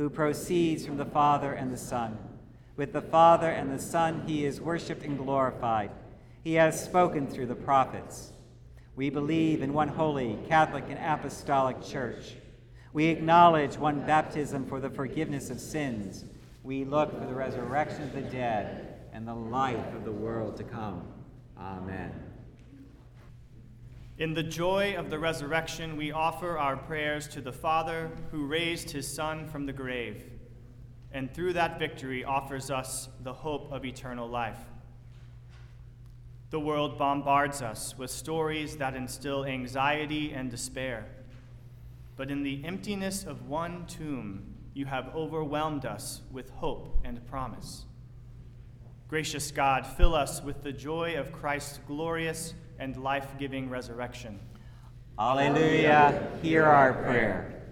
who 0.00 0.08
proceeds 0.08 0.86
from 0.86 0.96
the 0.96 1.04
Father 1.04 1.52
and 1.52 1.70
the 1.70 1.76
Son. 1.76 2.16
With 2.74 2.94
the 2.94 3.02
Father 3.02 3.50
and 3.50 3.70
the 3.70 3.78
Son, 3.78 4.22
he 4.26 4.46
is 4.46 4.58
worshiped 4.58 5.04
and 5.04 5.18
glorified. 5.18 5.90
He 6.42 6.54
has 6.54 6.82
spoken 6.82 7.26
through 7.26 7.48
the 7.48 7.54
prophets. 7.54 8.32
We 8.96 9.10
believe 9.10 9.60
in 9.60 9.74
one 9.74 9.88
holy, 9.88 10.38
Catholic, 10.48 10.84
and 10.88 10.98
Apostolic 10.98 11.82
Church. 11.82 12.32
We 12.94 13.08
acknowledge 13.08 13.76
one 13.76 14.06
baptism 14.06 14.64
for 14.64 14.80
the 14.80 14.88
forgiveness 14.88 15.50
of 15.50 15.60
sins. 15.60 16.24
We 16.62 16.86
look 16.86 17.12
for 17.12 17.26
the 17.26 17.34
resurrection 17.34 18.04
of 18.04 18.14
the 18.14 18.22
dead 18.22 19.02
and 19.12 19.28
the 19.28 19.34
life 19.34 19.94
of 19.94 20.06
the 20.06 20.12
world 20.12 20.56
to 20.56 20.64
come. 20.64 21.02
Amen. 21.58 22.29
In 24.20 24.34
the 24.34 24.42
joy 24.42 24.96
of 24.98 25.08
the 25.08 25.18
resurrection, 25.18 25.96
we 25.96 26.12
offer 26.12 26.58
our 26.58 26.76
prayers 26.76 27.26
to 27.28 27.40
the 27.40 27.54
Father 27.54 28.10
who 28.30 28.44
raised 28.44 28.90
his 28.90 29.08
Son 29.08 29.46
from 29.46 29.64
the 29.64 29.72
grave, 29.72 30.24
and 31.10 31.32
through 31.32 31.54
that 31.54 31.78
victory 31.78 32.22
offers 32.22 32.70
us 32.70 33.08
the 33.22 33.32
hope 33.32 33.72
of 33.72 33.86
eternal 33.86 34.28
life. 34.28 34.58
The 36.50 36.60
world 36.60 36.98
bombards 36.98 37.62
us 37.62 37.96
with 37.96 38.10
stories 38.10 38.76
that 38.76 38.94
instill 38.94 39.46
anxiety 39.46 40.34
and 40.34 40.50
despair. 40.50 41.06
But 42.16 42.30
in 42.30 42.42
the 42.42 42.62
emptiness 42.62 43.24
of 43.24 43.48
one 43.48 43.86
tomb, 43.86 44.54
you 44.74 44.84
have 44.84 45.16
overwhelmed 45.16 45.86
us 45.86 46.20
with 46.30 46.50
hope 46.50 46.94
and 47.04 47.26
promise. 47.26 47.86
Gracious 49.08 49.50
God, 49.50 49.86
fill 49.86 50.14
us 50.14 50.42
with 50.42 50.62
the 50.62 50.72
joy 50.72 51.14
of 51.16 51.32
Christ's 51.32 51.80
glorious 51.86 52.52
and 52.80 52.96
life 52.96 53.28
giving 53.38 53.70
resurrection. 53.70 54.40
Alleluia, 55.18 56.28
hear 56.42 56.64
our 56.64 56.94
prayer. 56.94 57.62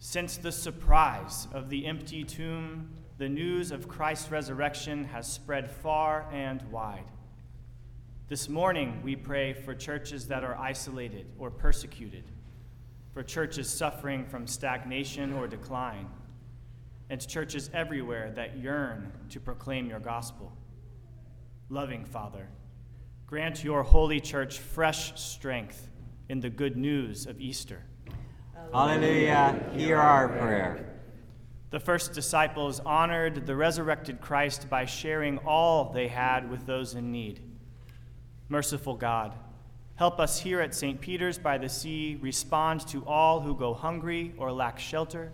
Since 0.00 0.36
the 0.36 0.50
surprise 0.50 1.46
of 1.52 1.70
the 1.70 1.86
empty 1.86 2.24
tomb, 2.24 2.90
the 3.18 3.28
news 3.28 3.70
of 3.70 3.86
Christ's 3.86 4.32
resurrection 4.32 5.04
has 5.04 5.32
spread 5.32 5.70
far 5.70 6.26
and 6.32 6.60
wide. 6.72 7.04
This 8.26 8.48
morning, 8.48 9.00
we 9.04 9.14
pray 9.14 9.52
for 9.52 9.74
churches 9.74 10.26
that 10.26 10.42
are 10.42 10.56
isolated 10.58 11.26
or 11.38 11.50
persecuted, 11.50 12.24
for 13.14 13.22
churches 13.22 13.70
suffering 13.70 14.26
from 14.26 14.48
stagnation 14.48 15.32
or 15.34 15.46
decline, 15.46 16.08
and 17.10 17.24
churches 17.28 17.70
everywhere 17.72 18.32
that 18.34 18.56
yearn 18.56 19.12
to 19.28 19.38
proclaim 19.38 19.88
your 19.88 20.00
gospel. 20.00 20.50
Loving 21.68 22.04
Father, 22.04 22.48
grant 23.32 23.64
your 23.64 23.82
holy 23.82 24.20
church 24.20 24.58
fresh 24.58 25.18
strength 25.18 25.88
in 26.28 26.38
the 26.40 26.50
good 26.50 26.76
news 26.76 27.24
of 27.24 27.40
Easter. 27.40 27.82
Alleluia, 28.74 29.58
hear 29.74 29.96
our 29.96 30.28
prayer. 30.28 31.00
The 31.70 31.80
first 31.80 32.12
disciples 32.12 32.78
honored 32.80 33.46
the 33.46 33.56
resurrected 33.56 34.20
Christ 34.20 34.68
by 34.68 34.84
sharing 34.84 35.38
all 35.46 35.94
they 35.94 36.08
had 36.08 36.50
with 36.50 36.66
those 36.66 36.94
in 36.94 37.10
need. 37.10 37.40
Merciful 38.50 38.96
God, 38.96 39.32
help 39.94 40.20
us 40.20 40.38
here 40.38 40.60
at 40.60 40.74
St. 40.74 41.00
Peter's 41.00 41.38
by 41.38 41.56
the 41.56 41.70
Sea 41.70 42.18
respond 42.20 42.86
to 42.88 43.02
all 43.06 43.40
who 43.40 43.54
go 43.54 43.72
hungry 43.72 44.34
or 44.36 44.52
lack 44.52 44.78
shelter. 44.78 45.32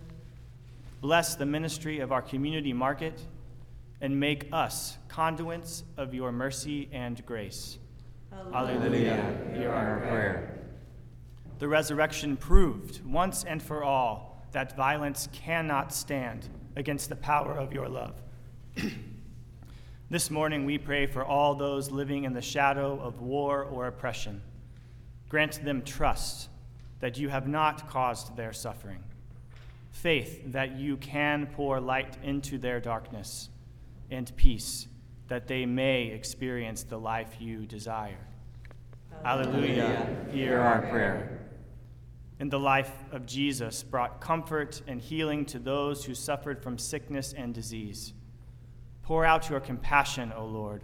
Bless 1.01 1.35
the 1.35 1.45
ministry 1.45 1.99
of 1.99 2.13
our 2.13 2.21
community 2.21 2.71
market 2.71 3.19
and 3.99 4.17
make 4.17 4.47
us 4.53 4.97
conduits 5.09 5.83
of 5.97 6.13
your 6.13 6.31
mercy 6.31 6.87
and 6.93 7.25
grace. 7.25 7.77
Alleluia, 8.31 9.37
hear 9.55 9.71
our 9.71 9.99
prayer. 10.01 10.59
The 11.59 11.67
resurrection 11.67 12.37
proved 12.37 13.05
once 13.05 13.43
and 13.43 13.61
for 13.61 13.83
all 13.83 14.45
that 14.51 14.75
violence 14.75 15.27
cannot 15.31 15.93
stand 15.93 16.47
against 16.75 17.09
the 17.09 17.15
power 17.15 17.53
of 17.53 17.73
your 17.73 17.87
love. 17.87 18.15
this 20.09 20.31
morning 20.31 20.65
we 20.65 20.77
pray 20.77 21.05
for 21.05 21.23
all 21.23 21.55
those 21.55 21.91
living 21.91 22.23
in 22.23 22.33
the 22.33 22.41
shadow 22.41 22.99
of 22.99 23.21
war 23.21 23.63
or 23.63 23.87
oppression. 23.87 24.41
Grant 25.27 25.63
them 25.63 25.81
trust 25.81 26.49
that 26.99 27.17
you 27.17 27.29
have 27.29 27.47
not 27.47 27.89
caused 27.89 28.35
their 28.35 28.53
suffering, 28.53 29.03
faith 29.91 30.41
that 30.51 30.77
you 30.77 30.97
can 30.97 31.47
pour 31.47 31.79
light 31.79 32.17
into 32.23 32.57
their 32.57 32.79
darkness, 32.79 33.49
and 34.09 34.35
peace 34.35 34.87
that 35.29 35.47
they 35.47 35.65
may 35.65 36.07
experience 36.07 36.83
the 36.83 36.97
life 36.97 37.37
you 37.39 37.65
desire. 37.65 38.27
Alleluia. 39.23 40.27
Hear 40.31 40.59
our 40.59 40.81
prayer. 40.81 41.39
In 42.39 42.49
the 42.49 42.59
life 42.59 42.93
of 43.11 43.25
Jesus 43.25 43.83
brought 43.83 44.21
comfort 44.21 44.81
and 44.87 45.01
healing 45.01 45.45
to 45.45 45.59
those 45.59 46.05
who 46.05 46.15
suffered 46.15 46.63
from 46.63 46.77
sickness 46.77 47.33
and 47.33 47.53
disease. 47.53 48.13
Pour 49.03 49.25
out 49.25 49.49
your 49.49 49.59
compassion, 49.59 50.31
O 50.35 50.45
Lord, 50.45 50.83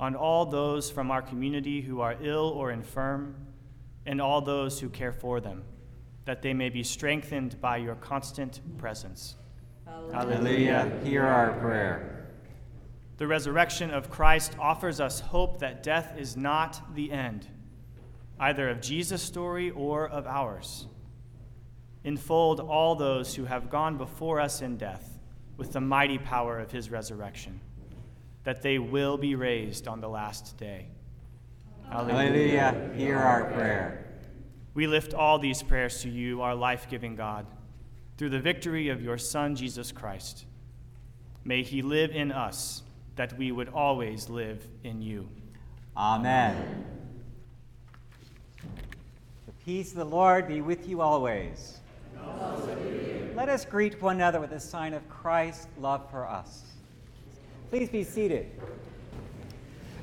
on 0.00 0.14
all 0.16 0.44
those 0.44 0.90
from 0.90 1.10
our 1.10 1.22
community 1.22 1.80
who 1.80 2.00
are 2.00 2.16
ill 2.20 2.48
or 2.48 2.70
infirm, 2.70 3.34
and 4.06 4.20
all 4.20 4.40
those 4.40 4.80
who 4.80 4.88
care 4.88 5.12
for 5.12 5.38
them, 5.40 5.62
that 6.24 6.40
they 6.40 6.54
may 6.54 6.70
be 6.70 6.82
strengthened 6.82 7.60
by 7.60 7.76
your 7.76 7.94
constant 7.96 8.60
presence. 8.78 9.36
Alleluia, 10.12 10.90
hear 11.04 11.26
our 11.26 11.52
prayer. 11.60 12.17
The 13.18 13.26
resurrection 13.26 13.90
of 13.90 14.10
Christ 14.10 14.54
offers 14.60 15.00
us 15.00 15.18
hope 15.18 15.58
that 15.58 15.82
death 15.82 16.14
is 16.16 16.36
not 16.36 16.94
the 16.94 17.10
end, 17.10 17.48
either 18.38 18.68
of 18.68 18.80
Jesus' 18.80 19.22
story 19.22 19.70
or 19.70 20.08
of 20.08 20.28
ours. 20.28 20.86
Enfold 22.04 22.60
all 22.60 22.94
those 22.94 23.34
who 23.34 23.44
have 23.44 23.70
gone 23.70 23.98
before 23.98 24.40
us 24.40 24.62
in 24.62 24.76
death 24.76 25.18
with 25.56 25.72
the 25.72 25.80
mighty 25.80 26.16
power 26.16 26.60
of 26.60 26.70
his 26.70 26.90
resurrection, 26.90 27.60
that 28.44 28.62
they 28.62 28.78
will 28.78 29.18
be 29.18 29.34
raised 29.34 29.88
on 29.88 30.00
the 30.00 30.08
last 30.08 30.56
day. 30.56 30.86
Alleluia, 31.90 32.92
hear 32.94 33.18
our 33.18 33.46
prayer. 33.46 34.06
We 34.74 34.86
lift 34.86 35.12
all 35.12 35.40
these 35.40 35.60
prayers 35.60 36.02
to 36.02 36.08
you, 36.08 36.40
our 36.40 36.54
life 36.54 36.86
giving 36.88 37.16
God, 37.16 37.46
through 38.16 38.30
the 38.30 38.38
victory 38.38 38.90
of 38.90 39.02
your 39.02 39.18
Son, 39.18 39.56
Jesus 39.56 39.90
Christ. 39.90 40.44
May 41.44 41.64
he 41.64 41.82
live 41.82 42.12
in 42.12 42.30
us 42.30 42.84
that 43.18 43.36
we 43.36 43.50
would 43.50 43.68
always 43.70 44.28
live 44.28 44.64
in 44.84 45.02
you. 45.02 45.28
Amen. 45.96 46.86
The 49.44 49.52
peace 49.64 49.90
of 49.90 49.96
the 49.96 50.04
Lord 50.04 50.46
be 50.46 50.60
with 50.60 50.88
you 50.88 51.00
always. 51.00 51.80
Let 53.34 53.48
us 53.48 53.64
greet 53.64 54.00
one 54.00 54.16
another 54.16 54.38
with 54.38 54.52
a 54.52 54.60
sign 54.60 54.94
of 54.94 55.08
Christ's 55.08 55.66
love 55.80 56.08
for 56.12 56.28
us. 56.28 56.62
Please 57.70 57.88
be 57.88 58.04
seated. 58.04 58.52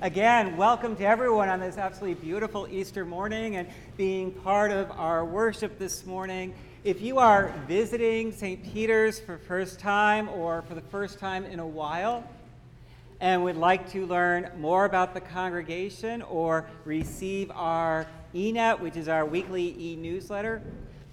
Again, 0.02 0.58
welcome 0.58 0.98
to 0.98 1.06
everyone 1.06 1.48
on 1.48 1.62
this 1.62 1.78
absolutely 1.78 2.22
beautiful 2.22 2.68
Easter 2.70 3.06
morning 3.06 3.56
and 3.56 3.70
being 3.96 4.30
part 4.30 4.72
of 4.72 4.92
our 4.92 5.24
worship 5.24 5.80
this 5.80 6.06
morning. 6.06 6.54
If 6.84 7.02
you 7.02 7.18
are 7.20 7.54
visiting 7.66 8.34
St. 8.34 8.62
Peter's 8.62 9.22
for 9.22 9.38
first 9.38 9.80
time 9.80 10.28
or 10.28 10.64
for 10.64 10.76
the 10.76 10.82
first 10.82 11.18
time 11.18 11.46
in 11.46 11.62
a 11.62 11.68
while, 11.68 12.26
and 13.20 13.44
would 13.44 13.58
like 13.58 13.92
to 13.92 14.06
learn 14.06 14.50
more 14.58 14.86
about 14.86 15.14
the 15.14 15.22
congregation 15.22 16.22
or 16.24 16.68
receive 16.84 17.52
our 17.52 18.06
eNet, 18.34 18.80
which 18.80 18.98
is 18.98 19.08
our 19.08 19.26
weekly 19.26 19.76
e 19.80 19.96
newsletter, 19.96 20.62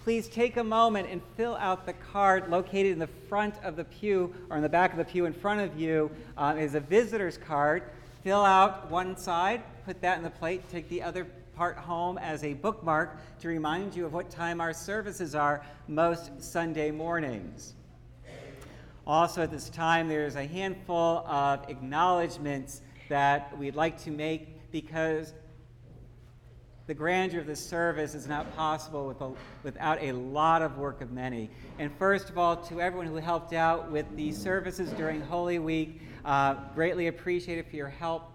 please 0.03 0.29
take 0.29 0.57
a 0.57 0.65
moment 0.65 1.09
and 1.09 1.23
fill 1.37 1.55
out 1.57 1.87
the 1.87 1.93
card 1.93 2.51
located 2.51 2.93
in 2.93 2.99
the 2.99 3.07
front 3.07 3.55
of 3.63 3.77
the 3.77 3.85
pew 3.85 4.35
or 4.51 4.57
in 4.57 4.63
the 4.63 4.69
back 4.69 4.91
of 4.91 4.99
the 4.99 5.05
pew 5.05 5.27
in 5.27 5.33
front 5.33 5.61
of 5.61 5.79
you 5.79 6.11
um, 6.37 6.59
is 6.59 6.75
a 6.75 6.81
visitor's 6.81 7.39
card. 7.39 7.85
Fill 8.25 8.45
out 8.45 8.91
one 8.91 9.17
side, 9.17 9.63
put 9.85 10.01
that 10.01 10.19
in 10.19 10.25
the 10.25 10.31
plate, 10.31 10.69
take 10.69 10.89
the 10.89 11.03
other 11.03 11.27
part 11.55 11.77
home 11.77 12.19
as 12.19 12.43
a 12.43 12.55
bookmark 12.55 13.17
to 13.41 13.49
remind 13.49 13.95
you 13.95 14.05
of 14.07 14.13
what 14.13 14.31
time 14.31 14.61
our 14.61 14.73
services 14.73 15.35
are 15.35 15.65
most 15.87 16.43
Sunday 16.43 16.91
mornings. 16.91 17.75
Also, 19.07 19.43
at 19.43 19.51
this 19.51 19.69
time, 19.69 20.09
there's 20.09 20.37
a 20.37 20.47
handful 20.47 21.27
of 21.27 21.69
acknowledgments 21.69 22.83
that 23.09 23.57
we'd 23.59 23.75
like 23.75 24.01
to 24.05 24.11
make 24.11 24.71
because 24.71 25.35
the 26.87 26.95
grandeur 26.95 27.41
of 27.41 27.47
this 27.47 27.65
service 27.65 28.15
is 28.15 28.27
not 28.27 28.55
possible 28.57 29.07
with 29.07 29.21
a, 29.21 29.33
without 29.63 30.03
a 30.03 30.13
lot 30.13 30.63
of 30.63 30.79
work 30.79 31.01
of 31.01 31.11
many. 31.11 31.51
And 31.79 31.91
first 31.99 32.31
of 32.31 32.39
all, 32.39 32.57
to 32.57 32.81
everyone 32.81 33.07
who 33.07 33.17
helped 33.17 33.53
out 33.53 33.91
with 33.91 34.07
the 34.17 34.33
services 34.33 34.91
during 34.91 35.21
Holy 35.21 35.59
Week, 35.59 36.01
uh, 36.25 36.55
greatly 36.75 37.09
appreciated 37.09 37.67
for 37.67 37.77
your 37.77 37.89
help. 37.89 38.33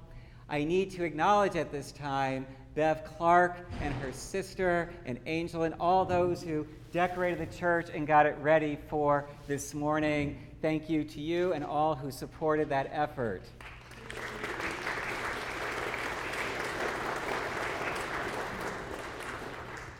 I 0.49 0.63
need 0.63 0.91
to 0.91 1.03
acknowledge 1.03 1.55
at 1.55 1.72
this 1.72 1.91
time 1.91 2.45
Bev 2.74 3.03
Clark 3.03 3.57
and 3.82 3.93
her 3.95 4.11
sister 4.11 4.93
and 5.05 5.20
Angel 5.26 5.63
and 5.63 5.76
all 5.80 6.05
those 6.05 6.41
who 6.41 6.65
decorated 6.91 7.39
the 7.39 7.57
church 7.57 7.89
and 7.93 8.05
got 8.07 8.26
it 8.26 8.38
ready 8.41 8.78
for 8.88 9.28
this 9.47 9.74
morning. 9.74 10.46
Thank 10.62 10.89
you 10.89 11.03
to 11.03 11.22
you 11.22 11.53
and 11.53 11.64
all 11.64 11.93
who 11.95 12.10
supported 12.10 12.70
that 12.70 12.89
effort. 12.91 13.43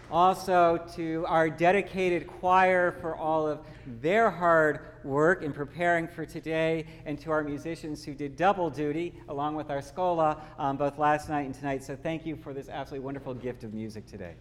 Also, 0.10 0.84
to 0.95 1.26
our 1.28 1.49
dedicated 1.49 2.28
choir 2.28 2.93
for 3.01 3.16
all 3.16 3.45
of 3.45 3.60
their 4.01 4.32
hard 4.32 4.80
work 5.03 5.43
in 5.43 5.51
preparing 5.51 6.08
for 6.08 6.26
today, 6.26 6.86
and 7.05 7.20
to 7.20 7.30
our 7.30 7.43
musicians 7.43 8.03
who 8.03 8.14
did 8.14 8.36
double 8.36 8.70
duty 8.70 9.14
along 9.28 9.55
with 9.55 9.70
our 9.70 9.82
schola 9.82 10.41
um, 10.58 10.78
both 10.78 10.97
last 10.97 11.30
night 11.30 11.45
and 11.45 11.53
tonight. 11.53 11.84
So, 11.84 11.95
thank 11.95 12.26
you 12.26 12.38
for 12.38 12.53
this 12.53 12.70
absolutely 12.70 13.05
wonderful 13.05 13.34
gift 13.34 13.64
of 13.64 13.74
music 13.74 14.08
today. 14.08 14.34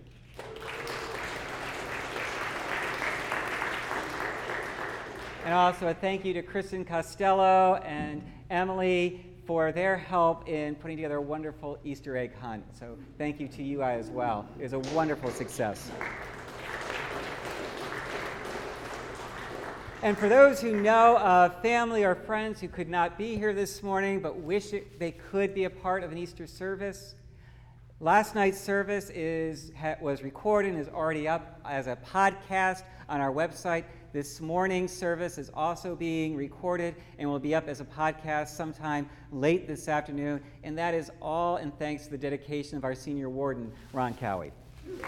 And 5.46 5.54
also 5.54 5.86
a 5.86 5.94
thank 5.94 6.24
you 6.24 6.34
to 6.34 6.42
Kristen 6.42 6.84
Costello 6.84 7.76
and 7.84 8.20
Emily 8.50 9.24
for 9.44 9.70
their 9.70 9.96
help 9.96 10.48
in 10.48 10.74
putting 10.74 10.96
together 10.96 11.18
a 11.18 11.22
wonderful 11.22 11.78
Easter 11.84 12.16
egg 12.16 12.36
hunt. 12.36 12.64
So 12.76 12.98
thank 13.16 13.38
you 13.38 13.46
to 13.46 13.62
you 13.62 13.84
as 13.84 14.10
well. 14.10 14.48
It 14.58 14.64
was 14.64 14.72
a 14.72 14.80
wonderful 14.92 15.30
success. 15.30 15.92
And 20.02 20.18
for 20.18 20.28
those 20.28 20.60
who 20.60 20.80
know 20.80 21.16
of 21.18 21.62
family 21.62 22.02
or 22.02 22.16
friends 22.16 22.60
who 22.60 22.66
could 22.66 22.88
not 22.88 23.16
be 23.16 23.36
here 23.36 23.54
this 23.54 23.84
morning 23.84 24.18
but 24.18 24.38
wish 24.38 24.72
it, 24.72 24.98
they 24.98 25.12
could 25.12 25.54
be 25.54 25.62
a 25.62 25.70
part 25.70 26.02
of 26.02 26.10
an 26.10 26.18
Easter 26.18 26.48
service, 26.48 27.14
last 28.00 28.34
night's 28.34 28.60
service 28.60 29.10
is, 29.10 29.70
was 30.00 30.24
recorded 30.24 30.72
and 30.72 30.80
is 30.80 30.88
already 30.88 31.28
up 31.28 31.60
as 31.64 31.86
a 31.86 31.94
podcast 31.94 32.82
on 33.08 33.20
our 33.20 33.32
website. 33.32 33.84
This 34.16 34.40
morning's 34.40 34.92
service 34.92 35.36
is 35.36 35.50
also 35.52 35.94
being 35.94 36.34
recorded 36.36 36.94
and 37.18 37.28
will 37.28 37.38
be 37.38 37.54
up 37.54 37.68
as 37.68 37.82
a 37.82 37.84
podcast 37.84 38.48
sometime 38.48 39.10
late 39.30 39.68
this 39.68 39.88
afternoon. 39.88 40.40
And 40.64 40.78
that 40.78 40.94
is 40.94 41.10
all 41.20 41.58
in 41.58 41.70
thanks 41.72 42.04
to 42.04 42.12
the 42.12 42.16
dedication 42.16 42.78
of 42.78 42.84
our 42.84 42.94
senior 42.94 43.28
warden, 43.28 43.70
Ron 43.92 44.14
Cowie. 44.14 44.52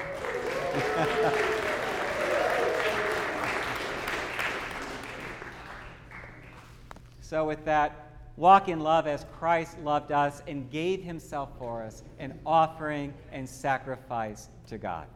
so, 7.23 7.47
with 7.47 7.65
that, 7.65 8.11
walk 8.37 8.69
in 8.69 8.81
love 8.81 9.07
as 9.07 9.25
Christ 9.39 9.79
loved 9.79 10.13
us 10.13 10.43
and 10.47 10.71
gave 10.71 11.03
himself 11.03 11.49
for 11.59 11.83
us, 11.83 12.03
an 12.19 12.39
offering 12.45 13.15
and 13.33 13.49
sacrifice 13.49 14.51
to 14.67 14.77
God. 14.77 15.07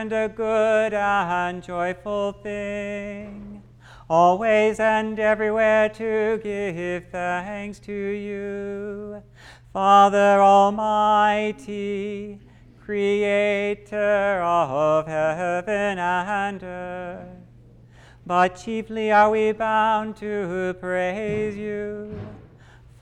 And 0.00 0.12
a 0.14 0.28
good 0.30 0.94
and 0.94 1.62
joyful 1.62 2.32
thing, 2.32 3.62
always 4.08 4.80
and 4.80 5.18
everywhere 5.18 5.90
to 5.90 6.40
give 6.42 7.04
thanks 7.10 7.78
to 7.78 7.92
you, 7.92 9.22
Father 9.74 10.40
Almighty, 10.40 12.40
Creator 12.82 14.40
of 14.42 15.06
heaven 15.06 15.98
and 15.98 16.62
earth. 16.62 17.26
But 18.24 18.56
chiefly 18.56 19.12
are 19.12 19.30
we 19.30 19.52
bound 19.52 20.16
to 20.16 20.74
praise 20.80 21.58
you 21.58 22.18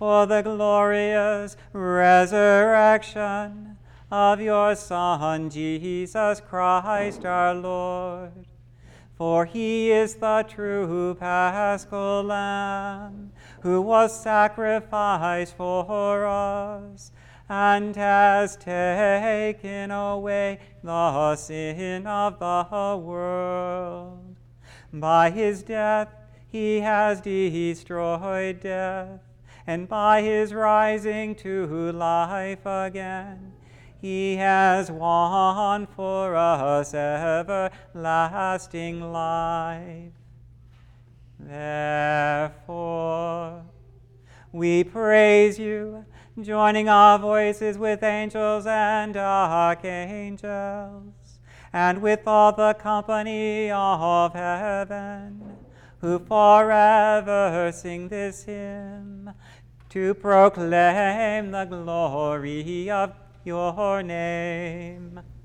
for 0.01 0.27
the 0.27 0.43
glorious 0.43 1.57
resurrection 1.73 3.78
of 4.11 4.41
your 4.41 4.75
Son, 4.75 5.51
Jesus 5.51 6.41
Christ 6.41 7.25
our 7.25 7.55
Lord. 7.55 8.47
For 9.17 9.45
he 9.45 9.91
is 9.91 10.15
the 10.15 10.45
true 10.49 11.17
paschal 11.19 12.23
lamb 12.23 13.33
who 13.63 13.83
was 13.83 14.23
sacrificed 14.23 15.57
for 15.57 16.27
us 16.27 17.11
and 17.49 17.97
has 17.97 18.57
taken 18.57 19.91
away 19.91 20.61
the 20.83 21.35
sin 21.37 22.07
of 22.07 22.39
the 22.39 22.97
world. 22.97 24.37
By 24.93 25.31
his 25.31 25.63
death 25.63 26.09
he 26.47 26.81
has 26.81 27.21
destroyed 27.21 28.61
death, 28.61 29.21
and 29.67 29.89
by 29.89 30.23
his 30.23 30.55
rising 30.55 31.35
to 31.37 31.93
life 31.93 32.65
again, 32.65 33.53
he 34.01 34.37
has 34.37 34.91
won 34.91 35.87
for 35.87 36.37
us 36.37 36.95
everlasting 36.95 37.53
life. 39.13 40.13
Therefore, 41.41 42.83
we 44.53 44.85
praise 44.85 45.59
you, 45.59 46.05
joining 46.41 46.89
our 46.89 47.19
voices 47.19 47.77
with 47.77 48.03
angels 48.03 48.67
and 48.67 49.17
archangels, 49.17 50.53
and 51.73 52.01
with 52.01 52.27
all 52.27 52.53
the 52.53 52.75
company 52.75 53.71
of 53.71 54.33
heaven, 54.33 55.57
who 56.01 56.19
forever 56.21 57.73
sing 57.75 58.09
this 58.09 58.45
hymn 58.45 59.33
to 59.89 60.15
proclaim 60.15 61.51
the 61.51 61.65
glory 61.65 62.91
of 62.91 63.13
your 63.49 64.03
name. 64.03 65.38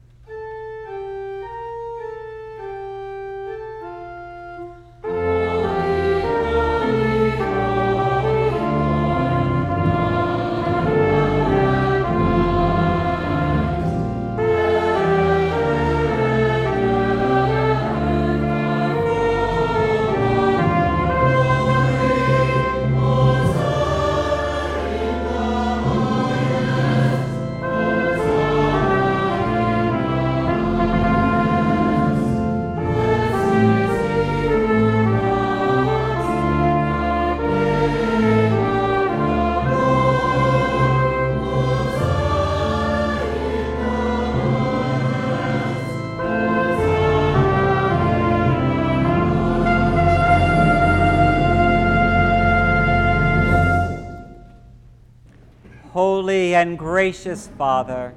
Gracious 57.04 57.49
Father, 57.58 58.14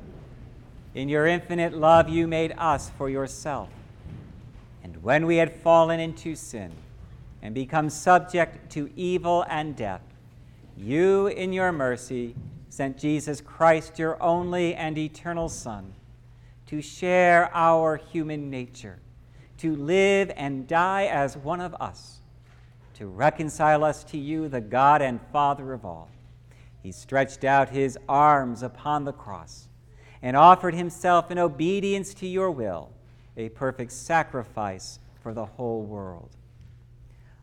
in 0.95 1.09
your 1.09 1.27
infinite 1.27 1.77
love 1.77 2.09
you 2.09 2.29
made 2.29 2.55
us 2.57 2.89
for 2.97 3.11
yourself. 3.11 3.69
And 4.85 5.03
when 5.03 5.27
we 5.27 5.39
had 5.39 5.53
fallen 5.57 5.99
into 5.99 6.37
sin 6.37 6.71
and 7.43 7.53
become 7.53 7.91
subject 7.91 8.71
to 8.75 8.89
evil 8.95 9.45
and 9.49 9.75
death, 9.75 10.03
you, 10.77 11.27
in 11.27 11.53
your 11.53 11.73
mercy, 11.73 12.37
sent 12.69 12.97
Jesus 12.97 13.41
Christ, 13.41 13.99
your 13.99 14.23
only 14.23 14.77
and 14.77 14.97
eternal 14.97 15.49
Son, 15.49 15.93
to 16.67 16.81
share 16.81 17.51
our 17.53 17.97
human 17.97 18.51
nature, 18.51 19.01
to 19.59 19.75
live 19.75 20.31
and 20.37 20.69
die 20.69 21.07
as 21.07 21.37
one 21.37 21.61
of 21.61 21.75
us, 21.81 22.19
to 22.95 23.09
reconcile 23.09 23.83
us 23.83 24.05
to 24.05 24.17
you, 24.17 24.47
the 24.47 24.61
God 24.61 25.03
and 25.03 25.19
Father 25.33 25.73
of 25.73 25.85
all. 25.85 26.09
He 26.87 26.93
stretched 26.93 27.43
out 27.43 27.71
his 27.71 27.99
arms 28.09 28.63
upon 28.63 29.03
the 29.03 29.13
cross 29.13 29.67
and 30.23 30.37
offered 30.37 30.73
himself 30.73 31.33
in 31.33 31.37
obedience 31.37 32.15
to 32.15 32.29
your 32.29 32.49
will, 32.53 32.93
a 33.37 33.49
perfect 33.49 33.91
sacrifice 33.91 35.01
for 35.21 35.35
the 35.35 35.47
whole 35.47 35.83
world. 35.83 36.37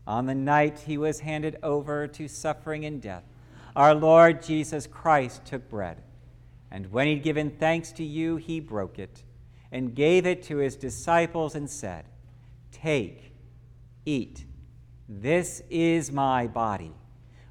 On 0.06 0.24
the 0.24 0.34
night 0.34 0.84
he 0.86 0.96
was 0.96 1.20
handed 1.20 1.58
over 1.62 2.06
to 2.06 2.26
suffering 2.26 2.86
and 2.86 3.02
death, 3.02 3.24
our 3.76 3.94
Lord 3.94 4.42
Jesus 4.42 4.86
Christ 4.86 5.44
took 5.44 5.68
bread, 5.68 6.02
and 6.70 6.90
when 6.90 7.06
he'd 7.06 7.22
given 7.22 7.50
thanks 7.50 7.92
to 7.92 8.02
you, 8.02 8.36
he 8.36 8.60
broke 8.60 8.98
it 8.98 9.24
and 9.70 9.94
gave 9.94 10.24
it 10.24 10.42
to 10.44 10.56
his 10.56 10.74
disciples 10.74 11.54
and 11.54 11.68
said, 11.68 12.06
Take, 12.72 13.34
eat. 14.06 14.46
This 15.06 15.62
is 15.68 16.10
my 16.10 16.46
body, 16.46 16.94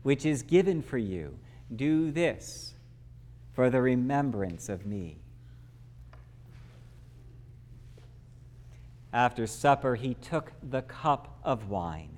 which 0.01 0.25
is 0.25 0.41
given 0.41 0.81
for 0.81 0.97
you. 0.97 1.37
Do 1.75 2.11
this 2.11 2.73
for 3.53 3.69
the 3.69 3.81
remembrance 3.81 4.69
of 4.69 4.85
me. 4.85 5.17
After 9.13 9.45
supper, 9.45 9.95
he 9.95 10.15
took 10.15 10.51
the 10.69 10.81
cup 10.81 11.37
of 11.43 11.69
wine, 11.69 12.17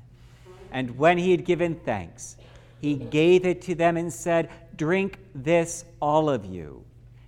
and 0.72 0.98
when 0.98 1.18
he 1.18 1.32
had 1.32 1.46
given 1.46 1.76
thanks, 1.76 2.38
he 2.80 2.96
gave 2.96 3.46
it 3.46 3.62
to 3.64 3.76
them 3.76 3.98
and 3.98 4.12
said, 4.12 4.50
Drink 4.76 5.20
this, 5.34 5.86
all 6.02 6.30
of 6.30 6.46
you. 6.46 6.84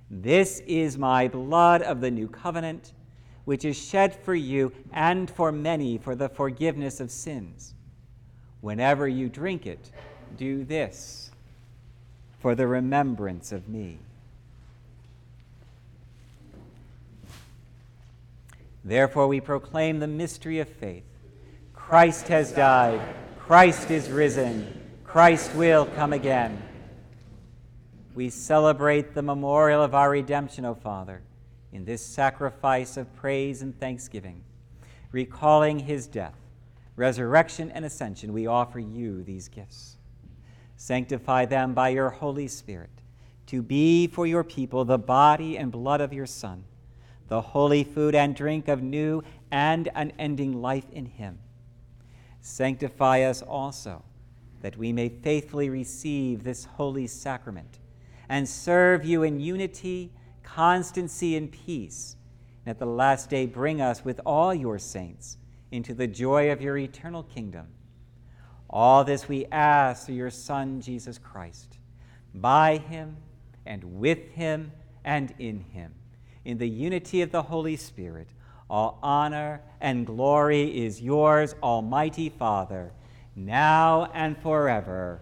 This 0.10 0.62
is 0.66 0.98
my 0.98 1.28
blood 1.28 1.82
of 1.82 2.00
the 2.00 2.12
new 2.12 2.28
covenant, 2.28 2.94
which 3.46 3.66
is 3.66 3.78
shed 3.78 4.16
for 4.16 4.36
you 4.36 4.72
and 4.94 5.30
for 5.30 5.52
many 5.52 5.98
for 5.98 6.16
the 6.16 6.30
forgiveness 6.30 7.00
of 7.00 7.12
sins. 7.12 7.74
Whenever 8.62 9.08
you 9.08 9.30
drink 9.30 9.66
it, 9.66 9.92
do 10.38 10.64
this 10.64 11.32
for 12.40 12.56
the 12.56 12.68
remembrance 12.68 13.52
of 13.52 13.68
me. 13.68 14.00
Therefore, 18.84 19.28
we 19.28 19.42
proclaim 19.42 20.00
the 20.00 20.08
mystery 20.08 20.60
of 20.60 20.70
faith. 20.70 21.04
Christ 21.74 22.28
has 22.30 22.52
died, 22.52 23.02
Christ 23.40 23.92
is 23.92 24.10
risen, 24.10 24.82
Christ 25.04 25.54
will 25.56 25.86
come 25.86 26.14
again. 26.14 26.62
We 28.16 28.30
celebrate 28.30 29.14
the 29.14 29.22
memorial 29.22 29.84
of 29.84 29.94
our 29.94 30.10
redemption, 30.10 30.66
O 30.66 30.74
Father, 30.74 31.22
in 31.72 31.86
this 31.86 32.04
sacrifice 32.04 32.98
of 32.98 33.14
praise 33.16 33.62
and 33.62 33.78
thanksgiving. 33.80 34.42
Recalling 35.12 35.80
his 35.80 36.08
death, 36.08 36.36
resurrection, 36.96 37.72
and 37.72 37.86
ascension, 37.86 38.34
we 38.34 38.48
offer 38.48 38.80
you 38.80 39.24
these 39.24 39.48
gifts. 39.50 39.97
Sanctify 40.78 41.46
them 41.46 41.74
by 41.74 41.90
your 41.90 42.10
Holy 42.10 42.48
Spirit. 42.48 42.90
to 43.48 43.62
be 43.62 44.08
for 44.08 44.28
your 44.28 44.44
people 44.44 44.86
the 44.86 44.98
body 44.98 45.58
and 45.58 45.72
blood 45.72 46.02
of 46.02 46.14
your 46.14 46.26
Son, 46.26 46.64
the 47.30 47.42
holy 47.42 47.84
food 47.84 48.14
and 48.14 48.36
drink 48.36 48.68
of 48.68 48.84
new 48.84 49.24
and 49.52 49.90
unending 49.96 50.62
life 50.62 50.90
in 50.92 51.06
him. 51.06 51.40
Sanctify 52.42 53.22
us 53.22 53.42
also, 53.42 54.04
that 54.62 54.78
we 54.78 54.94
may 54.94 55.10
faithfully 55.10 55.70
receive 55.70 56.44
this 56.44 56.66
holy 56.66 57.08
sacrament 57.08 57.80
and 58.30 58.48
serve 58.48 59.06
you 59.06 59.24
in 59.24 59.40
unity, 59.40 60.12
constancy, 60.44 61.36
and 61.36 61.52
peace, 61.52 62.16
and 62.66 62.72
at 62.72 62.80
the 62.80 62.86
last 62.86 63.30
day 63.30 63.46
bring 63.46 63.82
us 63.82 64.04
with 64.04 64.20
all 64.26 64.54
your 64.54 64.78
saints 64.78 65.38
into 65.72 65.94
the 65.94 66.08
joy 66.08 66.52
of 66.52 66.62
your 66.62 66.78
eternal 66.78 67.24
kingdom. 67.24 67.68
All 68.70 69.04
this 69.04 69.28
we 69.28 69.46
ask 69.48 70.06
through 70.06 70.16
your 70.16 70.30
Son, 70.30 70.82
Jesus 70.82 71.18
Christ. 71.18 71.78
By 72.34 72.78
him, 72.78 73.18
and 73.66 74.00
with 74.00 74.30
him, 74.32 74.72
and 75.04 75.34
in 75.40 75.62
him, 75.62 75.94
in 76.44 76.58
the 76.58 76.68
unity 76.68 77.22
of 77.22 77.32
the 77.32 77.44
Holy 77.44 77.78
Spirit, 77.78 78.28
all 78.70 79.00
honor 79.02 79.62
and 79.80 80.06
glory 80.06 80.84
is 80.86 81.02
yours, 81.02 81.56
Almighty 81.64 82.30
Father, 82.30 82.92
now 83.36 84.12
and 84.14 84.38
forever. 84.38 85.22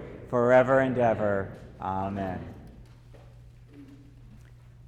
forever 0.31 0.79
and 0.79 0.97
ever. 0.97 1.51
Amen. 1.81 2.39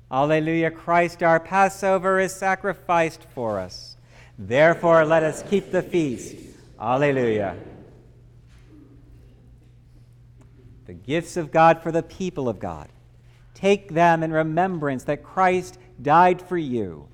Alleluia, 0.10 0.72
Christ 0.72 1.22
our 1.22 1.39
Passover 1.39 2.18
is 2.20 2.34
sacrificed 2.34 3.26
for 3.36 3.60
us. 3.60 3.98
Therefore, 4.39 5.04
let 5.06 5.22
us 5.22 5.44
keep 5.50 5.72
the 5.72 5.82
feast. 5.82 6.38
Alleluia. 6.80 7.58
The 10.86 10.94
gifts 10.94 11.36
of 11.36 11.52
God 11.52 11.84
for 11.84 11.91
the 11.91 12.04
people 12.04 12.48
of 12.48 12.60
God. 12.60 12.88
Take 13.54 13.94
them 13.94 14.24
in 14.24 14.32
remembrance 14.32 15.04
that 15.04 15.24
Christ 15.24 15.78
died 16.02 16.41
for 16.41 16.58
you, 16.58 17.10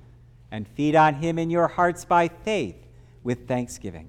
and 0.52 0.68
feed 0.68 0.94
on 0.94 1.14
him 1.14 1.36
in 1.38 1.50
your 1.50 1.68
hearts 1.68 2.04
by 2.04 2.28
faith 2.28 2.76
with 3.24 3.48
thanksgiving. 3.48 4.08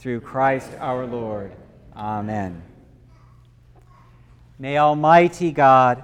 Through 0.00 0.22
Christ 0.22 0.70
our 0.78 1.04
Lord. 1.04 1.52
Amen. 1.94 2.62
May 4.58 4.78
Almighty 4.78 5.52
God, 5.52 6.02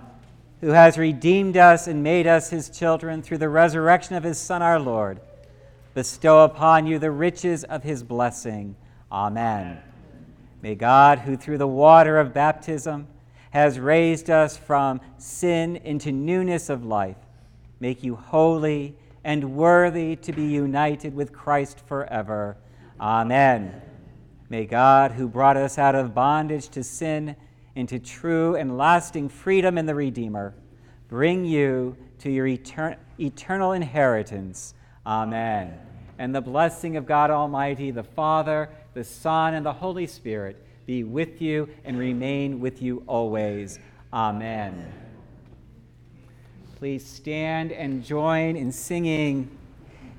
who 0.61 0.69
has 0.69 0.99
redeemed 0.99 1.57
us 1.57 1.87
and 1.87 2.03
made 2.03 2.27
us 2.27 2.51
his 2.51 2.69
children 2.69 3.23
through 3.23 3.39
the 3.39 3.49
resurrection 3.49 4.15
of 4.15 4.23
his 4.23 4.37
Son 4.37 4.61
our 4.61 4.79
Lord, 4.79 5.19
bestow 5.95 6.45
upon 6.45 6.87
you 6.87 6.99
the 6.99 7.11
riches 7.11 7.65
of 7.65 7.85
his 7.85 8.03
blessing. 8.03 8.77
Amen. 9.11 9.79
May 10.61 10.75
God, 10.75 11.21
who 11.21 11.35
through 11.35 11.57
the 11.57 11.67
water 11.67 12.21
of 12.21 12.35
baptism 12.35 13.09
has 13.49 13.81
raised 13.81 14.29
us 14.29 14.59
from 14.59 15.01
sin 15.17 15.77
into 15.77 16.13
newness 16.13 16.69
of 16.69 16.85
life, 16.85 17.17
make 17.81 18.05
you 18.05 18.15
holy 18.15 18.95
and 19.25 19.57
worthy 19.57 20.17
to 20.17 20.33
be 20.33 20.45
united 20.45 21.15
with 21.15 21.33
Christ 21.33 21.81
forever. 21.87 22.59
Amen. 23.01 23.83
May 24.49 24.65
God, 24.65 25.13
who 25.13 25.29
brought 25.29 25.57
us 25.57 25.79
out 25.79 25.95
of 25.95 26.15
bondage 26.15 26.69
to 26.71 26.83
sin, 26.83 27.37
into 27.75 27.99
true 27.99 28.57
and 28.57 28.79
lasting 28.79 29.29
freedom 29.29 29.77
in 29.77 29.87
the 29.87 29.95
Redeemer, 29.95 30.55
bring 31.09 31.45
you 31.45 31.97
to 32.21 32.31
your 32.31 32.47
etern- 32.47 32.97
eternal 33.21 33.73
inheritance. 33.73 34.75
Amen. 35.07 35.79
And 36.19 36.35
the 36.35 36.41
blessing 36.41 36.97
of 36.97 37.07
God 37.07 37.31
Almighty, 37.31 37.91
the 37.91 38.03
Father, 38.03 38.71
the 38.95 39.05
Son, 39.05 39.53
and 39.53 39.65
the 39.65 39.75
Holy 39.75 40.07
Spirit 40.07 40.65
be 40.87 41.05
with 41.05 41.43
you 41.43 41.69
and 41.85 41.99
remain 41.99 42.61
with 42.61 42.81
you 42.81 43.03
always. 43.07 43.79
Amen. 44.13 44.93
Please 46.77 47.07
stand 47.07 47.73
and 47.73 48.03
join 48.03 48.57
in 48.57 48.73
singing 48.73 49.51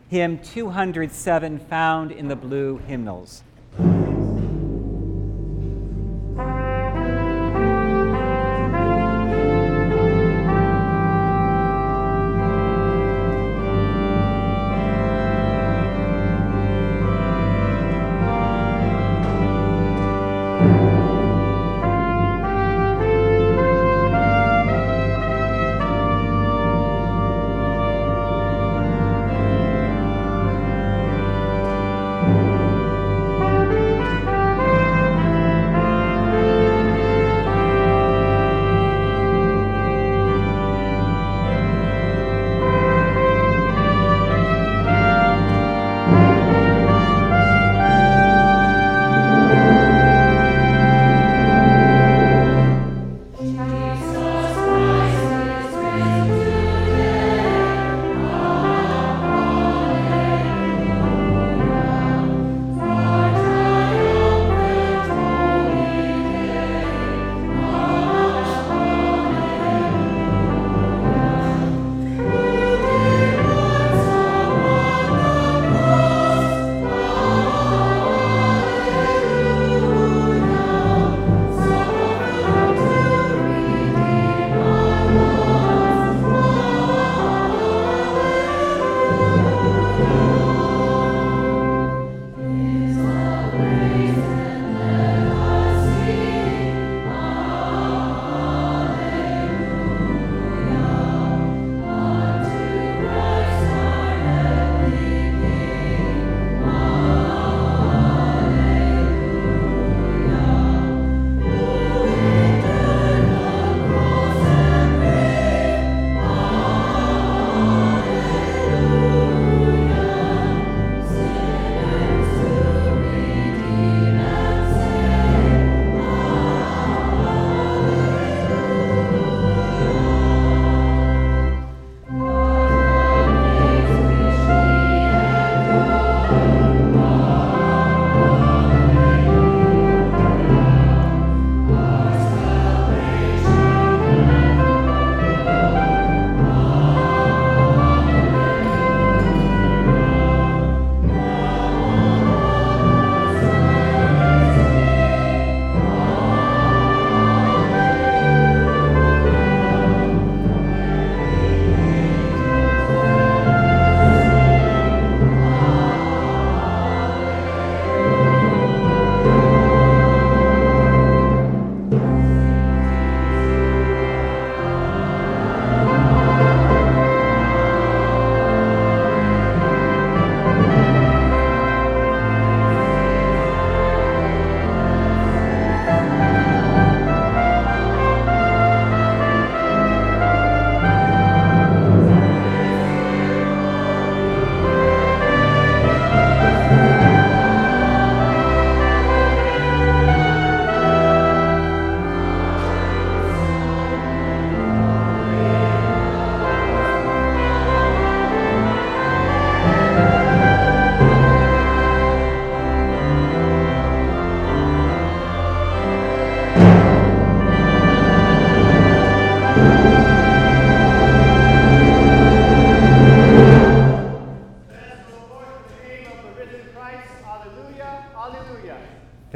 hymn 0.10 0.40
207 0.40 1.60
found 1.60 2.12
in 2.12 2.28
the 2.28 2.36
blue 2.36 2.78
hymnals. 2.88 3.44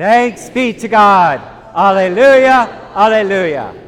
Thanks 0.01 0.49
be 0.49 0.73
to 0.73 0.87
God. 0.87 1.39
Alleluia, 1.75 2.89
alleluia. 2.95 3.80